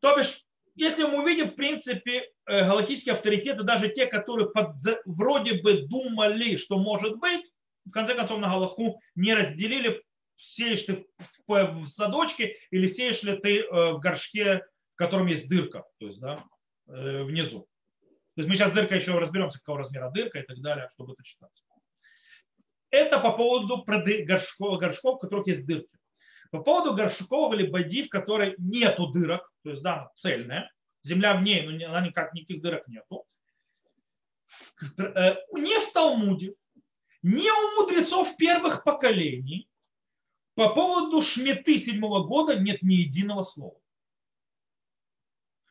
[0.00, 5.60] То бишь, если мы увидим, в принципе, э, галактические авторитеты, даже те, которые под, вроде
[5.60, 7.44] бы думали, что может быть,
[7.84, 10.02] в конце концов на Галаху не разделили,
[10.36, 11.06] сеешь ты
[11.46, 16.06] в, в садочке или сеешь ли ты э, в горшке, в котором есть дырка, то
[16.06, 16.44] есть да,
[16.88, 17.60] э, внизу.
[18.34, 21.24] То есть мы сейчас дырка еще разберемся, какого размера дырка и так далее, чтобы это
[21.24, 21.62] считаться.
[22.90, 25.96] Это по поводу горшков, горшков, в которых есть дырки.
[26.50, 30.70] По поводу горшков или боди, в которой нету дырок, то есть да, цельная,
[31.02, 33.24] земля в ней, но она никак, никаких дырок нету.
[34.98, 36.54] Э, не в Талмуде,
[37.22, 39.68] не у мудрецов первых поколений
[40.54, 43.78] по поводу шметы седьмого года нет ни единого слова.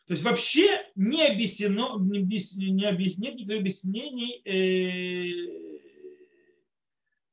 [0.07, 5.69] То есть вообще не объяснено, не, объяснено, не объяснено никаких объяснений э,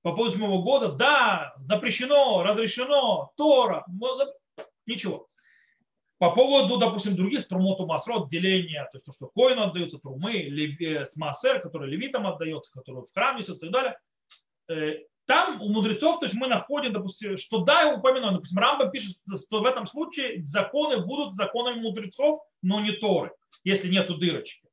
[0.02, 0.90] по поводу седьмого года.
[0.90, 3.86] Да, запрещено, разрешено, Тора,
[4.86, 5.28] ничего.
[6.18, 11.04] По поводу, допустим, других трумоту масрот, деления, то есть то, что коину отдаются, трумы, леви,
[11.04, 13.98] с массер, который левитам отдается, который в храме и так далее,
[14.68, 18.90] э, там у мудрецов, то есть мы находим, допустим, что да, я упомянул, допустим, Рамба
[18.90, 23.32] пишет, что в этом случае законы будут законами мудрецов, но не Торы,
[23.62, 24.68] если нету дырочки.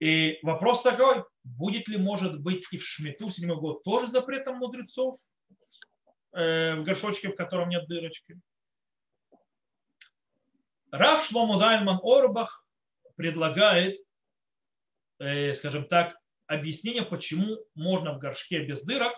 [0.00, 5.16] И вопрос такой, будет ли, может быть, и в Шмиту седьмой год тоже запретом мудрецов
[6.32, 8.40] э, в горшочке, в котором нет дырочки?
[10.90, 12.64] Рав Шломо Зальман Орбах
[13.14, 14.00] предлагает,
[15.18, 16.19] э, скажем так,
[16.50, 19.14] объяснение, почему можно в горшке без дырок,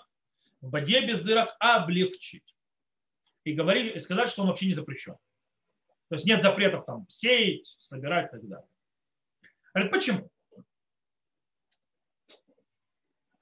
[0.61, 2.55] в боде без дырок облегчить.
[3.45, 5.17] И, говорить, и сказать, что он вообще не запрещен.
[6.09, 8.69] То есть нет запретов там сеять, собирать и так далее.
[9.73, 10.31] Говорит, почему?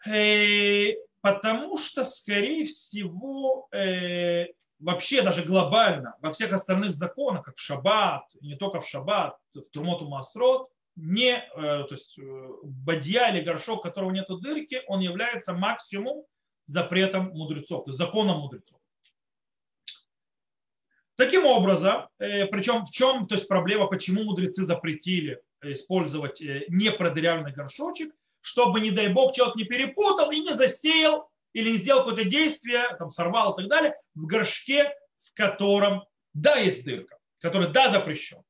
[0.06, 4.46] Э, потому что, скорее всего, э,
[4.78, 9.68] вообще даже глобально во всех остальных законах, как в шаббат, не только в шаббат, в
[9.70, 10.70] Турмоту Масрот,
[11.00, 12.18] не, э, то есть
[12.62, 16.24] бадья или горшок, у которого нет дырки, он является максимум
[16.66, 18.78] запретом мудрецов, то есть законом мудрецов.
[21.16, 28.80] Таким образом, причем в чем то есть проблема, почему мудрецы запретили использовать непродырявленный горшочек, чтобы,
[28.80, 33.10] не дай бог, человек не перепутал и не засеял или не сделал какое-то действие, там,
[33.10, 38.42] сорвал и так далее, в горшке, в котором, да, есть дырка, который, да, запрещен.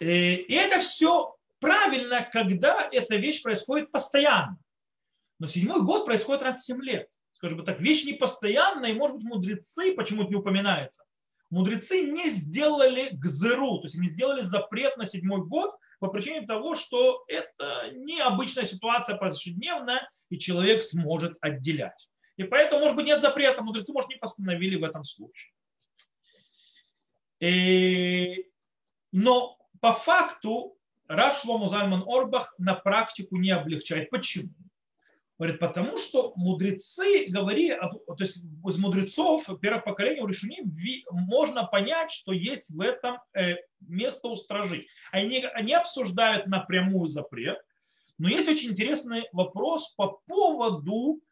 [0.00, 4.58] Э, и это все правильно, когда эта вещь происходит постоянно.
[5.38, 7.08] Но седьмой год происходит раз в 7 лет.
[7.34, 11.04] Скажем бы так, вещь не постоянная, и, может быть, мудрецы, почему-то не упоминается,
[11.48, 16.74] мудрецы не сделали гзыру, то есть не сделали запрет на седьмой год, по причине того,
[16.74, 22.08] что это необычная ситуация повседневная, и человек сможет отделять.
[22.36, 25.52] И поэтому, может быть, нет запрета, мудрецы, может, не постановили в этом случае.
[27.40, 28.46] И...
[29.12, 30.76] Но по факту
[31.08, 34.10] Рав Шлому Зальман Орбах на практику не облегчает.
[34.10, 34.50] Почему?
[35.38, 40.60] Говорит, потому что мудрецы говорили, то есть из мудрецов первых поколений у решений
[41.10, 44.86] можно понять, что есть в этом э, место устражить.
[45.10, 47.58] Они, они обсуждают напрямую запрет,
[48.18, 51.22] но есть очень интересный вопрос по поводу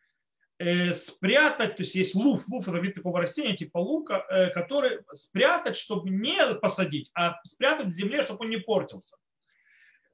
[0.92, 5.77] спрятать, то есть есть луф, луф это вид такого растения типа лука, э, который спрятать,
[5.77, 9.16] чтобы не посадить, а спрятать в земле, чтобы он не портился.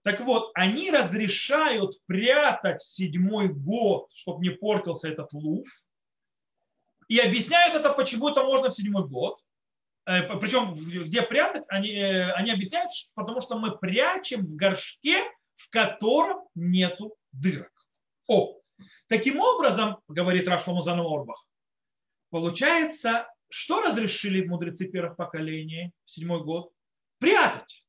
[0.02, 5.66] Так вот, они разрешают прятать седьмой год, чтобы не портился этот луф.
[7.08, 9.40] И объясняют это, почему это можно в седьмой год.
[10.04, 15.24] Э, Причем, где прятать, они, э, они объясняют, потому что мы прячем в горшке,
[15.56, 17.72] в котором нету дырок.
[18.26, 18.60] О,
[19.08, 21.46] таким образом, говорит Рашломузан Орбах,
[22.30, 26.72] получается, что разрешили мудрецы первых поколений в седьмой год?
[27.18, 27.84] Прятать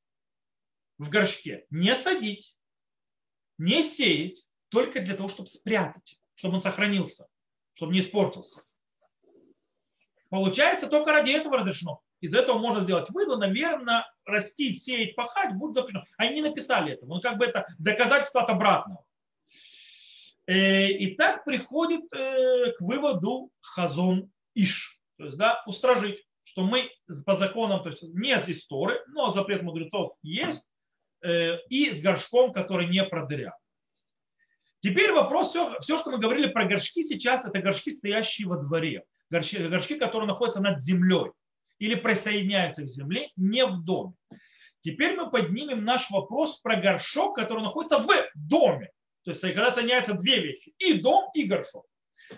[0.98, 2.56] в горшке не садить,
[3.58, 7.28] не сеять, только для того, чтобы спрятать, чтобы он сохранился,
[7.74, 8.62] чтобы не испортился.
[10.30, 12.02] Получается, только ради этого разрешено.
[12.20, 16.04] Из этого можно сделать вывод, наверное, растить, сеять, пахать будет запрещено.
[16.18, 17.06] Они не написали это.
[17.06, 19.06] Он как бы это доказательство от обратного.
[20.48, 25.00] Э, и так приходит э, к выводу Хазон Иш.
[25.18, 26.90] То есть, да, устражить, что мы
[27.26, 30.64] по законам, то есть не из истории, но запрет мудрецов есть,
[31.26, 33.54] Э, и с горшком, который не продырял.
[34.82, 39.04] Теперь вопрос, все, все, что мы говорили про горшки сейчас, это горшки, стоящие во дворе.
[39.32, 41.32] Горшки, горшки, которые находятся над землей
[41.80, 44.14] или присоединяются к земле, не в доме.
[44.82, 48.92] Теперь мы поднимем наш вопрос про горшок, который находится в доме.
[49.26, 50.74] То есть когда соединяются две вещи.
[50.78, 51.86] И дом, и горшок.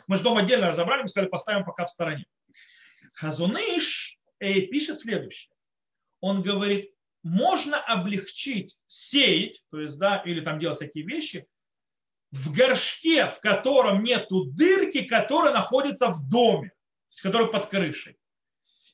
[0.07, 2.25] Мы же дом отдельно разобрали, мы сказали, поставим пока в стороне.
[3.13, 5.51] Хазуныш э, пишет следующее.
[6.21, 6.91] Он говорит,
[7.23, 11.45] можно облегчить сеять, то есть, да, или там делать всякие вещи,
[12.31, 16.71] в горшке, в котором нету дырки, которая находится в доме,
[17.21, 18.17] который под крышей.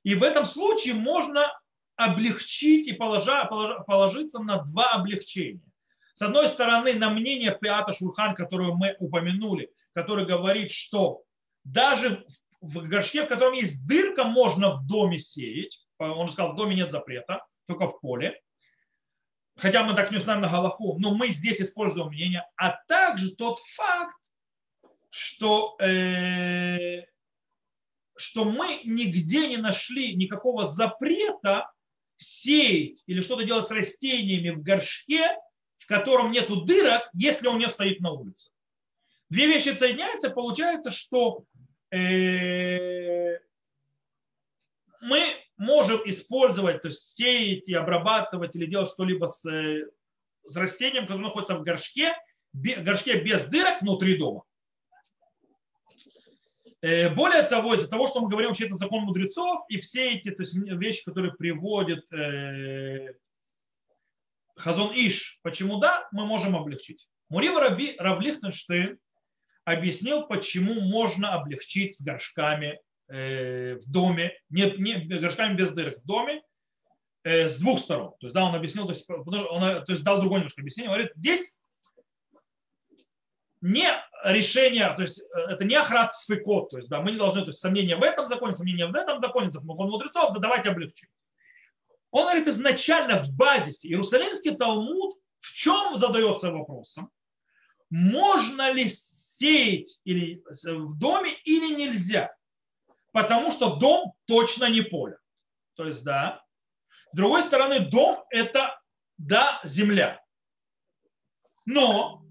[0.04, 1.52] И в этом случае можно
[1.96, 5.72] облегчить и положа, положиться на два облегчения.
[6.14, 11.24] С одной стороны, на мнение Пиата Шурхан, которую мы упомянули, который говорит, что
[11.64, 12.26] даже
[12.61, 15.80] в горшке, в котором есть дырка, можно в доме сеять.
[15.97, 18.39] Он сказал, в доме нет запрета только в поле.
[19.55, 23.59] Хотя мы так не знаем на Галаху, но мы здесь используем мнение, а также тот
[23.76, 24.16] факт,
[25.09, 27.03] что, э,
[28.18, 31.72] что мы нигде не нашли никакого запрета
[32.18, 35.38] сеять или что-то делать с растениями в горшке,
[35.84, 38.50] в котором нет дырок, если он не стоит на улице.
[39.30, 41.44] Две вещи соединяются, получается, что
[41.92, 43.38] э,
[45.02, 45.24] мы
[45.58, 49.86] можем использовать, то есть сеять и обрабатывать или делать что-либо с, э,
[50.46, 52.16] с растением, которое находится в горшке,
[52.54, 54.44] горшке без дырок внутри дома.
[56.82, 60.32] Э, более того, из-за того, что мы говорим, что это закон мудрецов, и все эти
[60.32, 63.14] то есть, вещи, которые приводит э,
[64.56, 67.08] Хазон Иш, почему да, мы можем облегчить.
[67.30, 68.99] Мурива Раби Равлихтенштейн
[69.66, 76.06] объяснил, почему можно облегчить с горшками э, в доме, не, не горшками без дырок в
[76.06, 76.41] доме,
[77.24, 78.12] э, с двух сторон.
[78.20, 80.89] То есть, да, он объяснил, то есть, он, то есть дал другое немножко объяснение.
[80.89, 81.56] говорит, здесь
[83.62, 83.88] не
[84.26, 87.47] решение, то есть э, это не охрат сфикот, то есть да, мы не должны, то
[87.47, 91.08] есть сомнения в этом законе, сомнения в этом законе, закон мудрецов, да давайте облегчим.
[92.14, 97.11] Он говорит изначально в базисе, Иерусалимский Талмуд в чем задается вопросом,
[97.89, 102.32] можно ли сеять или в доме или нельзя,
[103.14, 105.18] потому что дом точно не поле.
[105.74, 106.45] То есть, да.
[107.11, 108.80] С другой стороны, дом это,
[109.18, 110.24] да, земля.
[111.66, 112.24] Но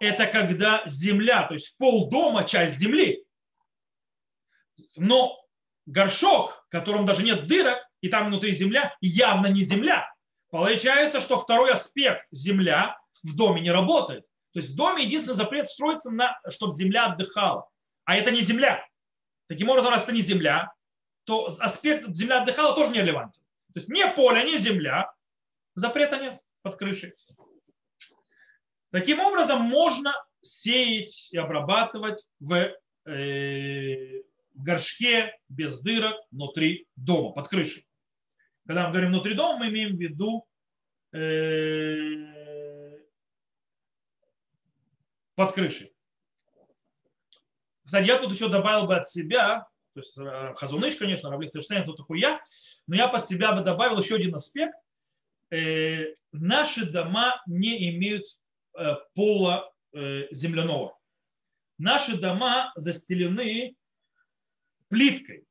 [0.00, 3.24] это когда земля, то есть пол дома, часть земли.
[4.96, 5.40] Но
[5.86, 10.12] горшок, в котором даже нет дырок, и там внутри земля, явно не земля.
[10.50, 14.24] Получается, что второй аспект земля в доме не работает.
[14.52, 17.68] То есть в доме единственный запрет строится на, чтобы земля отдыхала.
[18.04, 18.84] А это не земля.
[19.48, 20.72] Таким образом, раз это не земля,
[21.24, 23.40] то аспект земля отдыхала тоже не релевантен.
[23.72, 25.12] То есть не поле, не земля,
[25.74, 27.14] запрета нет под крышей.
[28.90, 32.74] Таким образом, можно сеять и обрабатывать в,
[33.06, 34.22] э,
[34.54, 37.86] горшке без дырок внутри дома, под крышей.
[38.66, 40.46] Когда мы говорим внутри дома, мы имеем в виду
[41.12, 42.98] э,
[45.34, 45.92] под крышей.
[47.84, 51.84] Кстати, я тут еще добавил бы от себя, то есть э, Хазуныш, конечно, Равлих Терштейн,
[51.84, 52.40] тут такой я,
[52.86, 54.76] но я под себя бы добавил еще один аспект.
[55.50, 58.24] Э, наши дома не имеют
[59.14, 60.96] пола земляного.
[61.76, 63.74] Наши дома застелены
[64.88, 65.44] плиткой.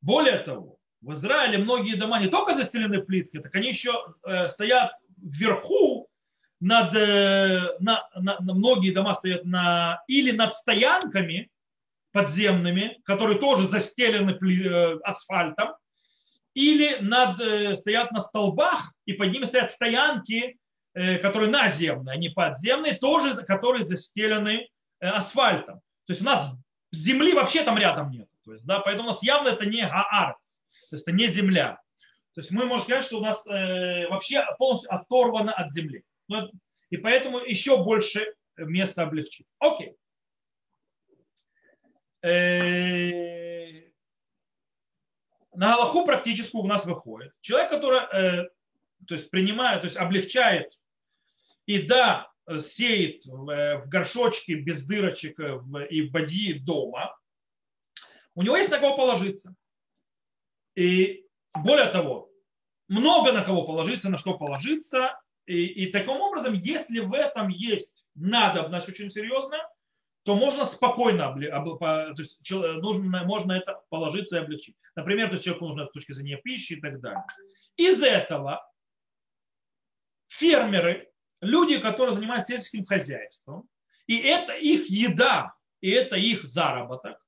[0.00, 0.75] Более того,
[1.06, 3.92] в Израиле многие дома не только застелены плиткой, так они еще
[4.24, 6.08] э, стоят вверху,
[6.58, 11.50] над, на, на, на многие дома стоят на, или над стоянками
[12.12, 14.38] подземными, которые тоже застелены
[15.04, 15.74] асфальтом,
[16.54, 20.56] или над, стоят на столбах, и под ними стоят стоянки
[20.96, 24.66] Э, которые наземные, они подземные, тоже, которые застелены
[24.98, 25.80] э, асфальтом.
[26.06, 26.50] То есть у нас
[26.90, 28.30] земли вообще там рядом нет.
[28.46, 30.55] То есть, да, поэтому у нас явно это не Гаарц,
[30.90, 31.80] то есть это не земля.
[32.34, 36.04] То есть мы можем сказать, что у нас э, вообще полностью оторвано от земли.
[36.28, 36.50] Ну,
[36.90, 39.46] и поэтому еще больше места облегчить.
[39.58, 39.96] Окей.
[42.22, 43.90] Э,
[45.54, 47.32] на Аллаху практически у нас выходит.
[47.40, 48.48] Человек, который э,
[49.08, 50.78] то есть принимает, то есть облегчает
[51.64, 52.30] и да,
[52.60, 57.16] сеет в горшочке без дырочек и в боди дома,
[58.34, 59.54] у него есть на кого положиться.
[60.76, 62.30] И более того,
[62.88, 65.18] много на кого положиться, на что положиться.
[65.46, 69.66] И, и таким образом, если в этом есть надобность очень серьезная,
[70.24, 74.74] то можно спокойно, то есть нужно, можно это положиться и облегчить.
[74.96, 77.22] Например, то есть человеку нужно с точки зрения пищи и так далее.
[77.76, 78.68] Из этого
[80.26, 81.08] фермеры
[81.40, 83.68] люди, которые занимаются сельским хозяйством,
[84.08, 87.24] и это их еда, и это их заработок,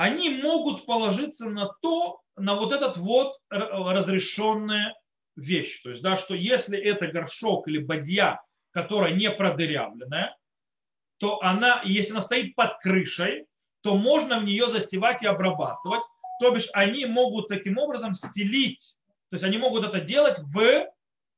[0.00, 4.94] они могут положиться на то, на вот этот вот разрешенная
[5.36, 5.82] вещь.
[5.82, 8.40] То есть, да, что если это горшок или бадья,
[8.70, 10.34] которая не продырявленная,
[11.18, 13.44] то она, если она стоит под крышей,
[13.82, 16.02] то можно в нее засевать и обрабатывать.
[16.40, 18.94] То бишь они могут таким образом стелить,
[19.28, 20.86] то есть они могут это делать в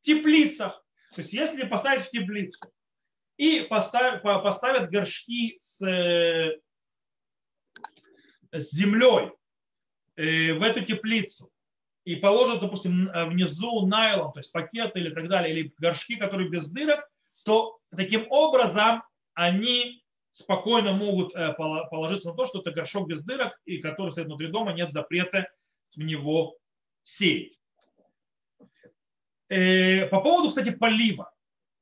[0.03, 0.85] теплицах.
[1.17, 2.61] То есть если поставить в теплицу
[3.39, 6.61] и поставят, поставят горшки с, э,
[8.53, 9.33] с землей
[10.17, 11.51] э, в эту теплицу
[12.05, 16.69] и положат, допустим, внизу найлон, то есть пакеты или так далее, или горшки, которые без
[16.69, 17.09] дырок,
[17.45, 19.03] то таким образом
[19.35, 24.27] они спокойно могут э, положиться на то, что это горшок без дырок, и который стоит
[24.27, 25.49] внутри дома, нет запрета
[25.95, 26.57] в него
[27.03, 27.59] сеять.
[29.49, 31.33] Э, по поводу, кстати, полива.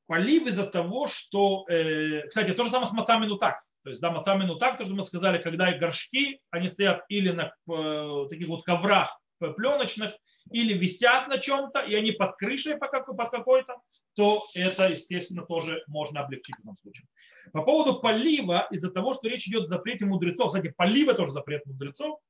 [0.06, 3.62] Полив из-за того, что, э, кстати, то же самое с мацамину так.
[3.82, 7.54] То есть, да, мацамину так, то, что мы сказали, когда горшки, они стоят или на
[7.68, 9.18] э, таких вот коврах
[9.56, 10.12] пленочных,
[10.50, 12.90] или висят на чем-то, и они под крышей под
[13.30, 13.76] какой-то,
[14.14, 17.06] то это, естественно, тоже можно облегчить в этом случае.
[17.52, 21.64] По поводу полива, из-за того, что речь идет о запрете мудрецов, кстати, полива тоже запрет
[21.66, 22.20] мудрецов,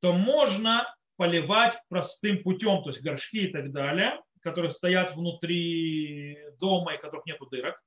[0.00, 6.94] то можно поливать простым путем, то есть горшки и так далее, которые стоят внутри дома
[6.94, 7.82] и которых нет дырок.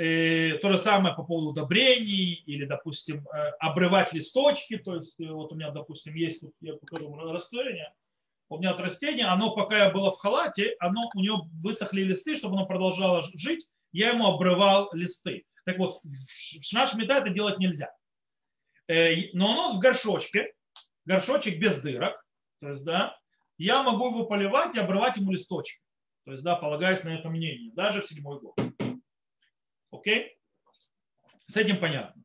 [0.00, 4.78] И то же самое по поводу удобрений или, допустим, э, обрывать листочки.
[4.78, 7.92] То есть э, вот у меня, допустим, есть, я покажу растение,
[8.48, 12.34] у меня от растения, оно пока я было в халате, оно, у него высохли листы,
[12.34, 15.44] чтобы оно продолжало жить, я ему обрывал листы.
[15.66, 17.94] Так вот, в шнаш это делать нельзя.
[18.88, 20.54] Э, но оно в горшочке,
[21.04, 22.24] горшочек без дырок,
[22.60, 23.18] то есть, да,
[23.58, 25.78] я могу его поливать и обрывать ему листочки.
[26.24, 28.58] То есть, да, полагаясь на это мнение, даже в седьмой год.
[30.00, 30.38] Окей?
[31.48, 32.22] С этим понятно.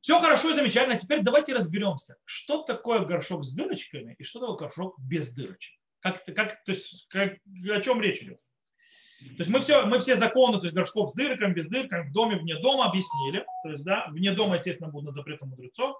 [0.00, 0.98] Все хорошо и замечательно.
[0.98, 5.72] Теперь давайте разберемся, что такое горшок с дырочками и что такое горшок без дырочек.
[6.00, 7.38] Как, как, то есть, как,
[7.70, 8.38] о чем речь идет?
[9.18, 12.12] То есть мы все, мы все законы, то есть горшков с дырками, без дырками, в
[12.12, 13.46] доме, вне дома объяснили.
[13.62, 15.96] То есть, да, вне дома, естественно, будет на запретом мудрецов.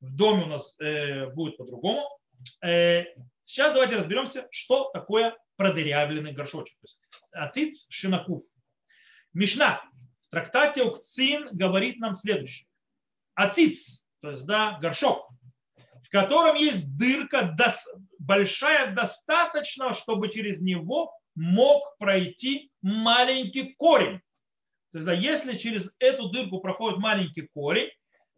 [0.00, 2.06] В доме у нас э, будет по-другому.
[2.62, 3.04] Э,
[3.46, 6.76] сейчас давайте разберемся, что такое продырявленный горшочек.
[6.80, 7.00] То есть
[7.32, 8.42] ациц шинакуф.
[9.32, 9.82] Мишна
[10.30, 12.66] трактате Укцин говорит нам следующее
[13.34, 15.28] ациц, то есть да, горшок,
[16.04, 17.56] в котором есть дырка
[18.18, 24.20] большая достаточно, чтобы через него мог пройти маленький корень.
[24.92, 27.90] То есть, да, если через эту дырку проходит маленький корень,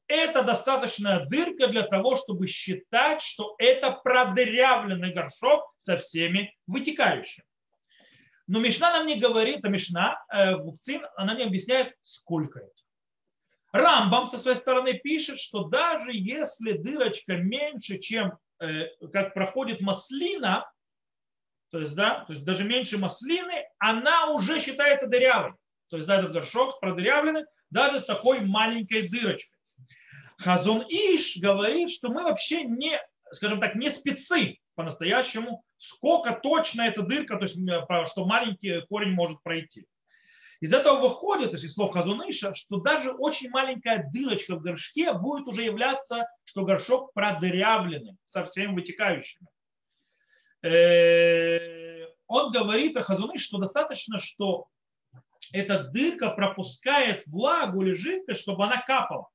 [0.07, 7.47] это достаточная дырка для того, чтобы считать, что это продырявленный горшок со всеми вытекающими.
[8.53, 12.83] Но Мишна нам не говорит, а Мишна э, в Букцин, она не объясняет, сколько это.
[13.73, 20.71] Рамбам со своей стороны пишет, что даже если дырочка меньше, чем э, как проходит маслина,
[21.71, 25.55] то есть, да, то есть даже меньше маслины, она уже считается дырявой.
[25.89, 29.59] То есть, да, этот горшок продырявленный даже с такой маленькой дырочкой.
[30.37, 33.01] Хазон Иш говорит, что мы вообще не,
[33.31, 37.59] скажем так, не спецы по-настоящему, сколько точно эта дырка, то есть,
[38.11, 39.87] что маленький корень может пройти.
[40.61, 45.49] Из этого выходит, то из слов Хазуныша, что даже очень маленькая дырочка в горшке будет
[45.49, 49.49] уже являться, что горшок продырявленный со всеми вытекающими.
[50.63, 54.69] Э, он говорит о Хазуныш, что достаточно, что
[55.53, 59.27] эта дырка пропускает влагу или жидкость, чтобы она капала.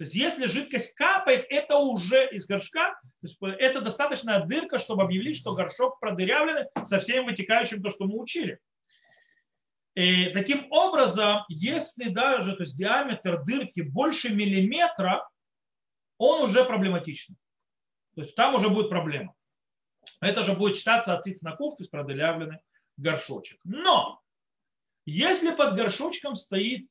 [0.00, 5.02] То есть если жидкость капает, это уже из горшка, то есть это достаточная дырка, чтобы
[5.02, 8.60] объявить, что горшок продырявленный со всем вытекающим, то, что мы учили.
[9.94, 15.28] И таким образом, если даже то есть диаметр дырки больше миллиметра,
[16.16, 17.36] он уже проблематичный.
[18.14, 19.34] То есть там уже будет проблема.
[20.22, 22.60] Это же будет считаться от циц-наков, то есть продырявленный
[22.96, 23.60] горшочек.
[23.64, 24.22] Но
[25.04, 26.90] если под горшочком стоит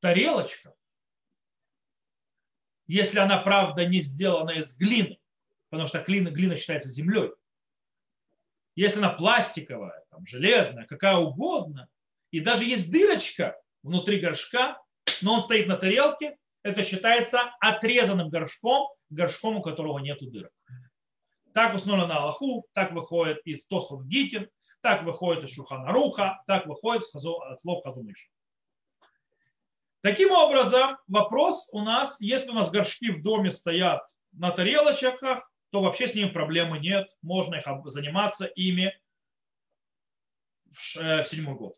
[0.00, 0.74] тарелочка,
[2.86, 5.18] если она, правда, не сделана из глины,
[5.70, 7.32] потому что глина, глина считается землей,
[8.74, 11.88] если она пластиковая, там, железная, какая угодно,
[12.30, 14.80] и даже есть дырочка внутри горшка,
[15.22, 20.52] но он стоит на тарелке, это считается отрезанным горшком, горшком, у которого нет дырок.
[21.54, 24.50] Так установлено Аллаху, так выходит из Тосов Гитин,
[24.82, 28.28] так выходит из Шуханаруха, так выходит из слов Хазумыша.
[30.02, 35.80] Таким образом, вопрос у нас, если у нас горшки в доме стоят на тарелочках, то
[35.80, 38.98] вообще с ними проблемы нет, можно их заниматься ими
[40.70, 41.74] в э, седьмой год.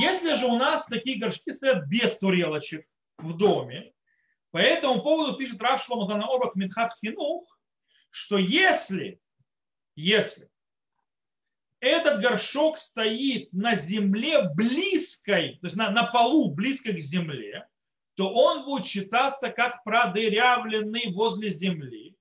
[0.00, 2.86] Если же у нас такие горшки стоят без турелочек
[3.18, 3.92] в доме,
[4.50, 7.58] по этому поводу пишет Рав Шломазана Орбак Митхат Хинух,
[8.10, 9.20] что если,
[9.96, 10.48] если
[11.84, 17.66] этот горшок стоит на земле близкой, то есть на, на полу близкой к земле,
[18.16, 22.16] то он будет считаться как продырявленный возле земли.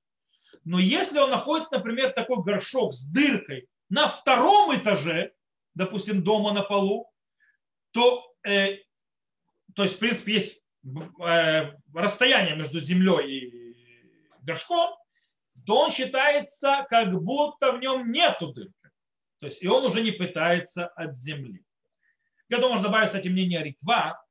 [0.66, 5.34] Но если он находится, например, такой горшок с дыркой на втором этаже,
[5.76, 7.12] допустим, дома на полу,
[7.92, 8.78] то, э,
[9.76, 10.64] то есть, в принципе, есть
[11.20, 13.76] э, расстояние между землей и
[14.42, 14.96] горшком,
[15.66, 18.83] то он считается, как будто в нем нету дырки.
[19.44, 21.66] То есть, и он уже не пытается от земли.
[22.48, 24.26] К этому можно добавить, кстати, мнение Ритва,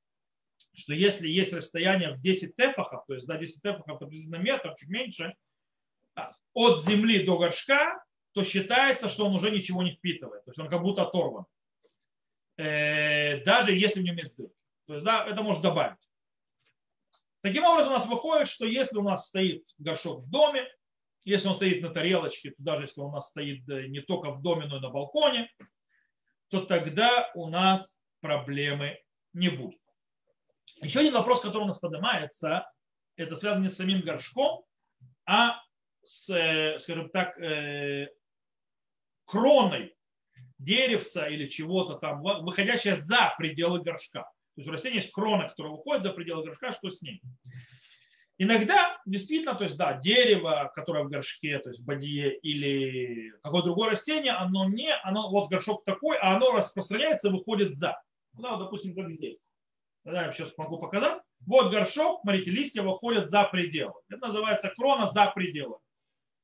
[0.72, 4.74] что если есть расстояние в 10 тефахов, то есть да, 10 тефахов это приблизительно метр,
[4.74, 5.34] чуть меньше,
[6.14, 8.02] а, от земли до горшка,
[8.32, 10.46] то считается, что он уже ничего не впитывает.
[10.46, 11.44] То есть он как будто оторван.
[12.56, 14.56] Э, даже если в нем есть дырки.
[14.86, 16.08] То есть да, это можно добавить.
[17.42, 20.66] Таким образом у нас выходит, что если у нас стоит горшок в доме,
[21.24, 24.42] если он стоит на тарелочке, то даже если он у нас стоит не только в
[24.42, 25.48] доме, но и на балконе,
[26.48, 28.98] то тогда у нас проблемы
[29.32, 29.80] не будет.
[30.80, 32.70] Еще один вопрос, который у нас поднимается,
[33.16, 34.64] это связано не с самим горшком,
[35.26, 35.60] а
[36.02, 38.08] с, э, скажем так, э,
[39.24, 39.94] кроной
[40.58, 44.22] деревца или чего-то там, выходящая за пределы горшка.
[44.22, 47.22] То есть у растения есть крона, которая выходит за пределы горшка, что с ней?
[48.42, 53.66] Иногда действительно, то есть да, дерево, которое в горшке, то есть в бадье или какое-то
[53.66, 58.02] другое растение, оно не, оно вот горшок такой, а оно распространяется выходит за.
[58.32, 59.38] Ну, допустим, как здесь.
[60.04, 61.22] Да, я сейчас могу показать.
[61.46, 63.94] Вот горшок, смотрите, листья выходят за пределы.
[64.08, 65.76] Это называется крона за пределы.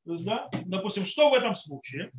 [0.07, 2.13] То есть, да, допустим, что в этом случае?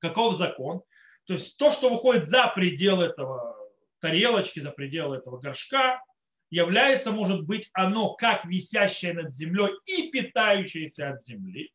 [0.00, 0.82] Каков закон?
[1.24, 3.56] То есть то, что выходит за пределы этого
[4.00, 6.02] тарелочки, за пределы этого горшка,
[6.50, 11.72] является, может быть, оно как висящее над землей и питающееся от земли,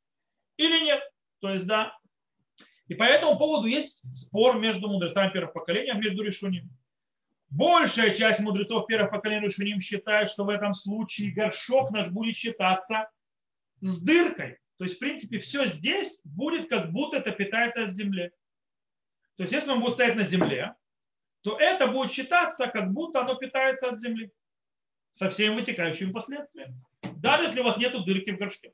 [0.57, 1.01] или нет.
[1.39, 1.97] То есть, да.
[2.87, 6.69] И по этому поводу есть спор между мудрецами первых поколений, между решуним.
[7.49, 13.09] Большая часть мудрецов первых поколений решуним считает, что в этом случае горшок наш будет считаться
[13.79, 14.59] с дыркой.
[14.77, 18.31] То есть, в принципе, все здесь будет, как будто это питается от земли.
[19.37, 20.75] То есть, если он будет стоять на земле,
[21.41, 24.31] то это будет считаться, как будто оно питается от земли
[25.15, 26.75] со всеми вытекающими последствиями.
[27.17, 28.73] Даже если у вас нет дырки в горшке.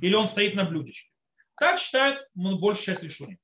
[0.00, 1.10] Или он стоит на блюдечке.
[1.56, 3.38] Так считает большая часть решений.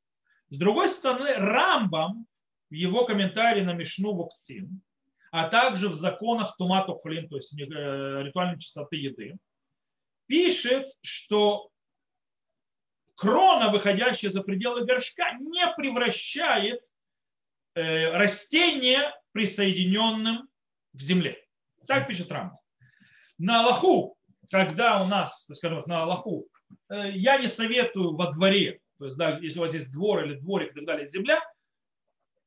[0.48, 2.26] С другой стороны, Рамбам
[2.68, 4.82] в его комментарии на Мишну Вокцин,
[5.30, 9.38] а также в законах Тумату Хлин, то есть э, ритуальной чистоты еды,
[10.26, 11.70] пишет, что
[13.14, 16.80] крона, выходящая за пределы горшка, не превращает
[17.74, 20.48] э, растение присоединенным
[20.92, 21.39] к земле.
[21.90, 22.56] Так пишет Рамбам.
[23.36, 24.16] На Аллаху,
[24.48, 26.46] когда у нас, скажем, на Аллаху,
[26.88, 30.38] э, я не советую во дворе, то есть, да, если у вас есть двор или
[30.38, 31.40] дворик и так далее, земля,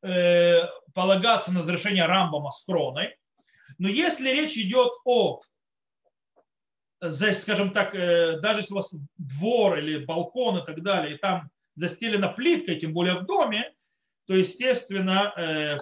[0.01, 0.61] э,
[0.93, 3.17] полагаться на разрешение Рамбама с кроной.
[3.79, 5.41] Но если речь идет о,
[7.01, 11.49] скажем так, э, даже если у вас двор или балкон и так далее, и там
[11.73, 13.73] застелена плиткой, тем более в доме,
[14.25, 15.81] то, естественно,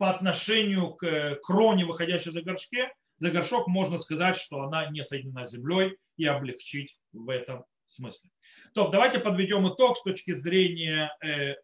[0.00, 5.46] по отношению к кроне, выходящей за, горшке, за горшок, можно сказать, что она не соединена
[5.46, 8.30] с землей и облегчить в этом смысле.
[8.72, 11.56] То давайте подведем итог с точки зрения, э,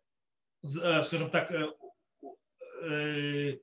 [0.62, 1.66] э, скажем так, э,
[2.82, 3.56] э,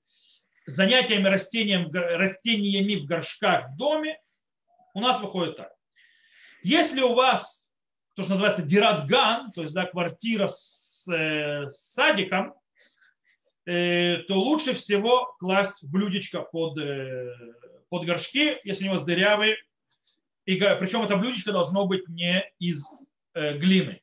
[0.65, 4.17] занятиями растением, растениями в горшках в доме.
[4.95, 5.71] У нас выходит так.
[6.63, 7.71] Если у вас
[8.15, 12.62] то, что называется диратган, то есть да, квартира с, э, с садиком, Э,
[13.65, 17.33] то лучше всего класть блюдечко под, э,
[17.89, 19.57] под горшки, если у вас дырявые.
[20.45, 22.85] И, причем это блюдечко должно быть не из
[23.33, 24.01] э, глины.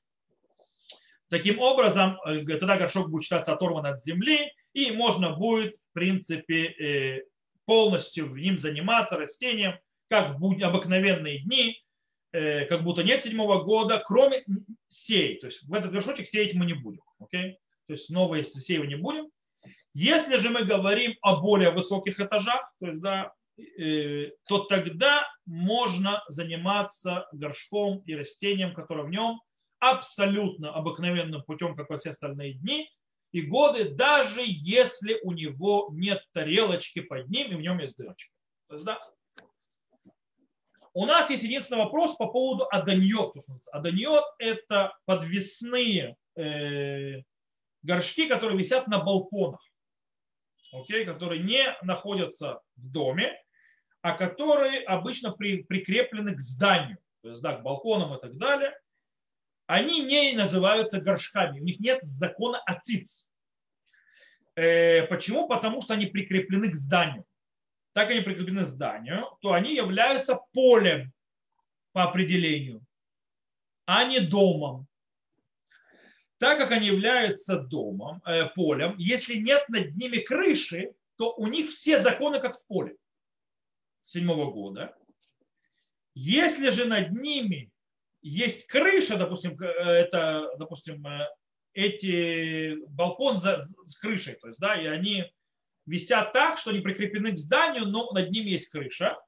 [1.28, 7.24] Таким образом, тогда горшок будет считаться оторван от земли, и можно будет, в принципе,
[7.66, 11.80] полностью в ним заниматься растением, как в обыкновенные дни,
[12.32, 14.44] как будто нет седьмого года, кроме
[14.88, 15.38] сей.
[15.38, 17.02] То есть в этот горшочек сеять мы не будем.
[17.22, 17.52] Okay?
[17.86, 19.30] То есть новое сеять не будем.
[19.92, 26.22] Если же мы говорим о более высоких этажах, то, есть, да, э, то тогда можно
[26.28, 29.40] заниматься горшком и растением, которое в нем
[29.80, 32.88] абсолютно обыкновенным путем, как во все остальные дни
[33.32, 38.32] и годы, даже если у него нет тарелочки под ним и в нем есть дырочка.
[38.68, 39.00] То есть, да,
[40.92, 43.36] у нас есть единственный вопрос по поводу аданьот.
[43.72, 47.22] Аданьот– это подвесные э,
[47.82, 49.60] горшки, которые висят на балконах
[50.72, 53.32] okay, которые не находятся в доме,
[54.02, 58.72] а которые обычно при, прикреплены к зданию, то есть да, к балконам и так далее,
[59.66, 63.28] они не называются горшками, у них нет закона ациц.
[64.56, 65.46] Э, почему?
[65.46, 67.24] Потому что они прикреплены к зданию.
[67.92, 71.12] Так они прикреплены к зданию, то они являются полем
[71.92, 72.84] по определению,
[73.84, 74.86] а не домом
[76.40, 81.68] так как они являются домом, э, полем, если нет над ними крыши, то у них
[81.68, 82.96] все законы как в поле
[84.06, 84.96] седьмого года.
[86.14, 87.70] Если же над ними
[88.22, 91.28] есть крыша, допустим, э, это, допустим, э,
[91.74, 95.30] эти балкон за, с крышей, то есть, да, и они
[95.84, 99.18] висят так, что они прикреплены к зданию, но над ними есть крыша,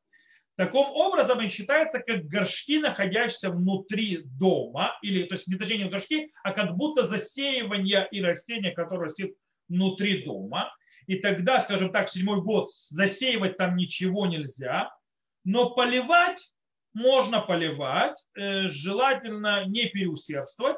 [0.63, 5.91] Таким образом, они считаются как горшки, находящиеся внутри дома, или, то есть не точнее не
[5.91, 9.33] горшки, а как будто засеивание и растения, которое растет
[9.69, 10.73] внутри дома.
[11.09, 14.95] И тогда, скажем так, в седьмой год засеивать там ничего нельзя,
[15.43, 16.53] но поливать
[16.95, 20.77] можно поливать, э, желательно не переусердствовать.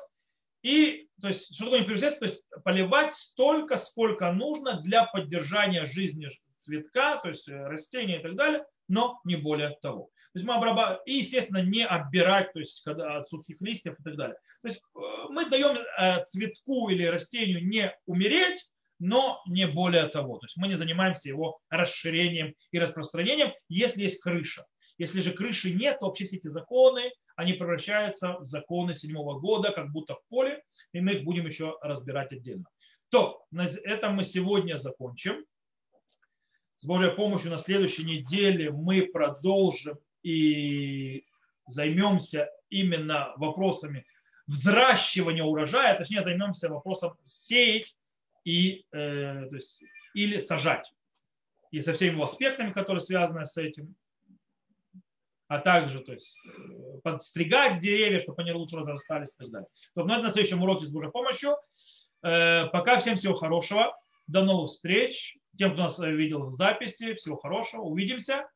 [0.63, 2.33] И, то есть, что такое не переусердствовать?
[2.33, 6.31] То есть поливать столько, сколько нужно для поддержания жизни
[6.61, 10.11] цветка, то есть э, растения и так далее, но не более того.
[10.33, 14.03] То есть мы обрабатываем, и, естественно, не оббирать, то есть когда от сухих листьев и
[14.03, 14.37] так далее.
[14.63, 14.99] То есть э,
[15.31, 18.67] мы даем э, цветку или растению не умереть,
[18.99, 20.39] но не более того.
[20.39, 24.65] То есть мы не занимаемся его расширением и распространением, если есть крыша.
[24.99, 29.73] Если же крыши нет, то вообще все эти законы, они превращаются в законы седьмого года,
[29.73, 30.63] как будто в поле,
[30.93, 32.65] и мы их будем еще разбирать отдельно.
[33.11, 35.45] То, на этом мы сегодня закончим.
[36.79, 41.25] С Божьей помощью на следующей неделе мы продолжим и
[41.67, 44.07] займемся именно вопросами
[44.47, 47.97] взращивания урожая, точнее займемся вопросом сеять
[48.45, 49.81] и, э, то есть,
[50.15, 50.93] или сажать.
[51.71, 53.95] И со всеми его аспектами, которые связаны с этим.
[55.49, 56.37] А также то есть,
[57.03, 59.69] подстригать деревья, чтобы они лучше разрастались и так далее.
[59.95, 61.57] Но это на следующем уроке с Божьей помощью.
[62.23, 63.99] Э, пока всем всего хорошего.
[64.27, 65.37] До новых встреч.
[65.59, 67.83] Тем, кто нас видел в записи, всего хорошего.
[67.83, 68.47] Увидимся.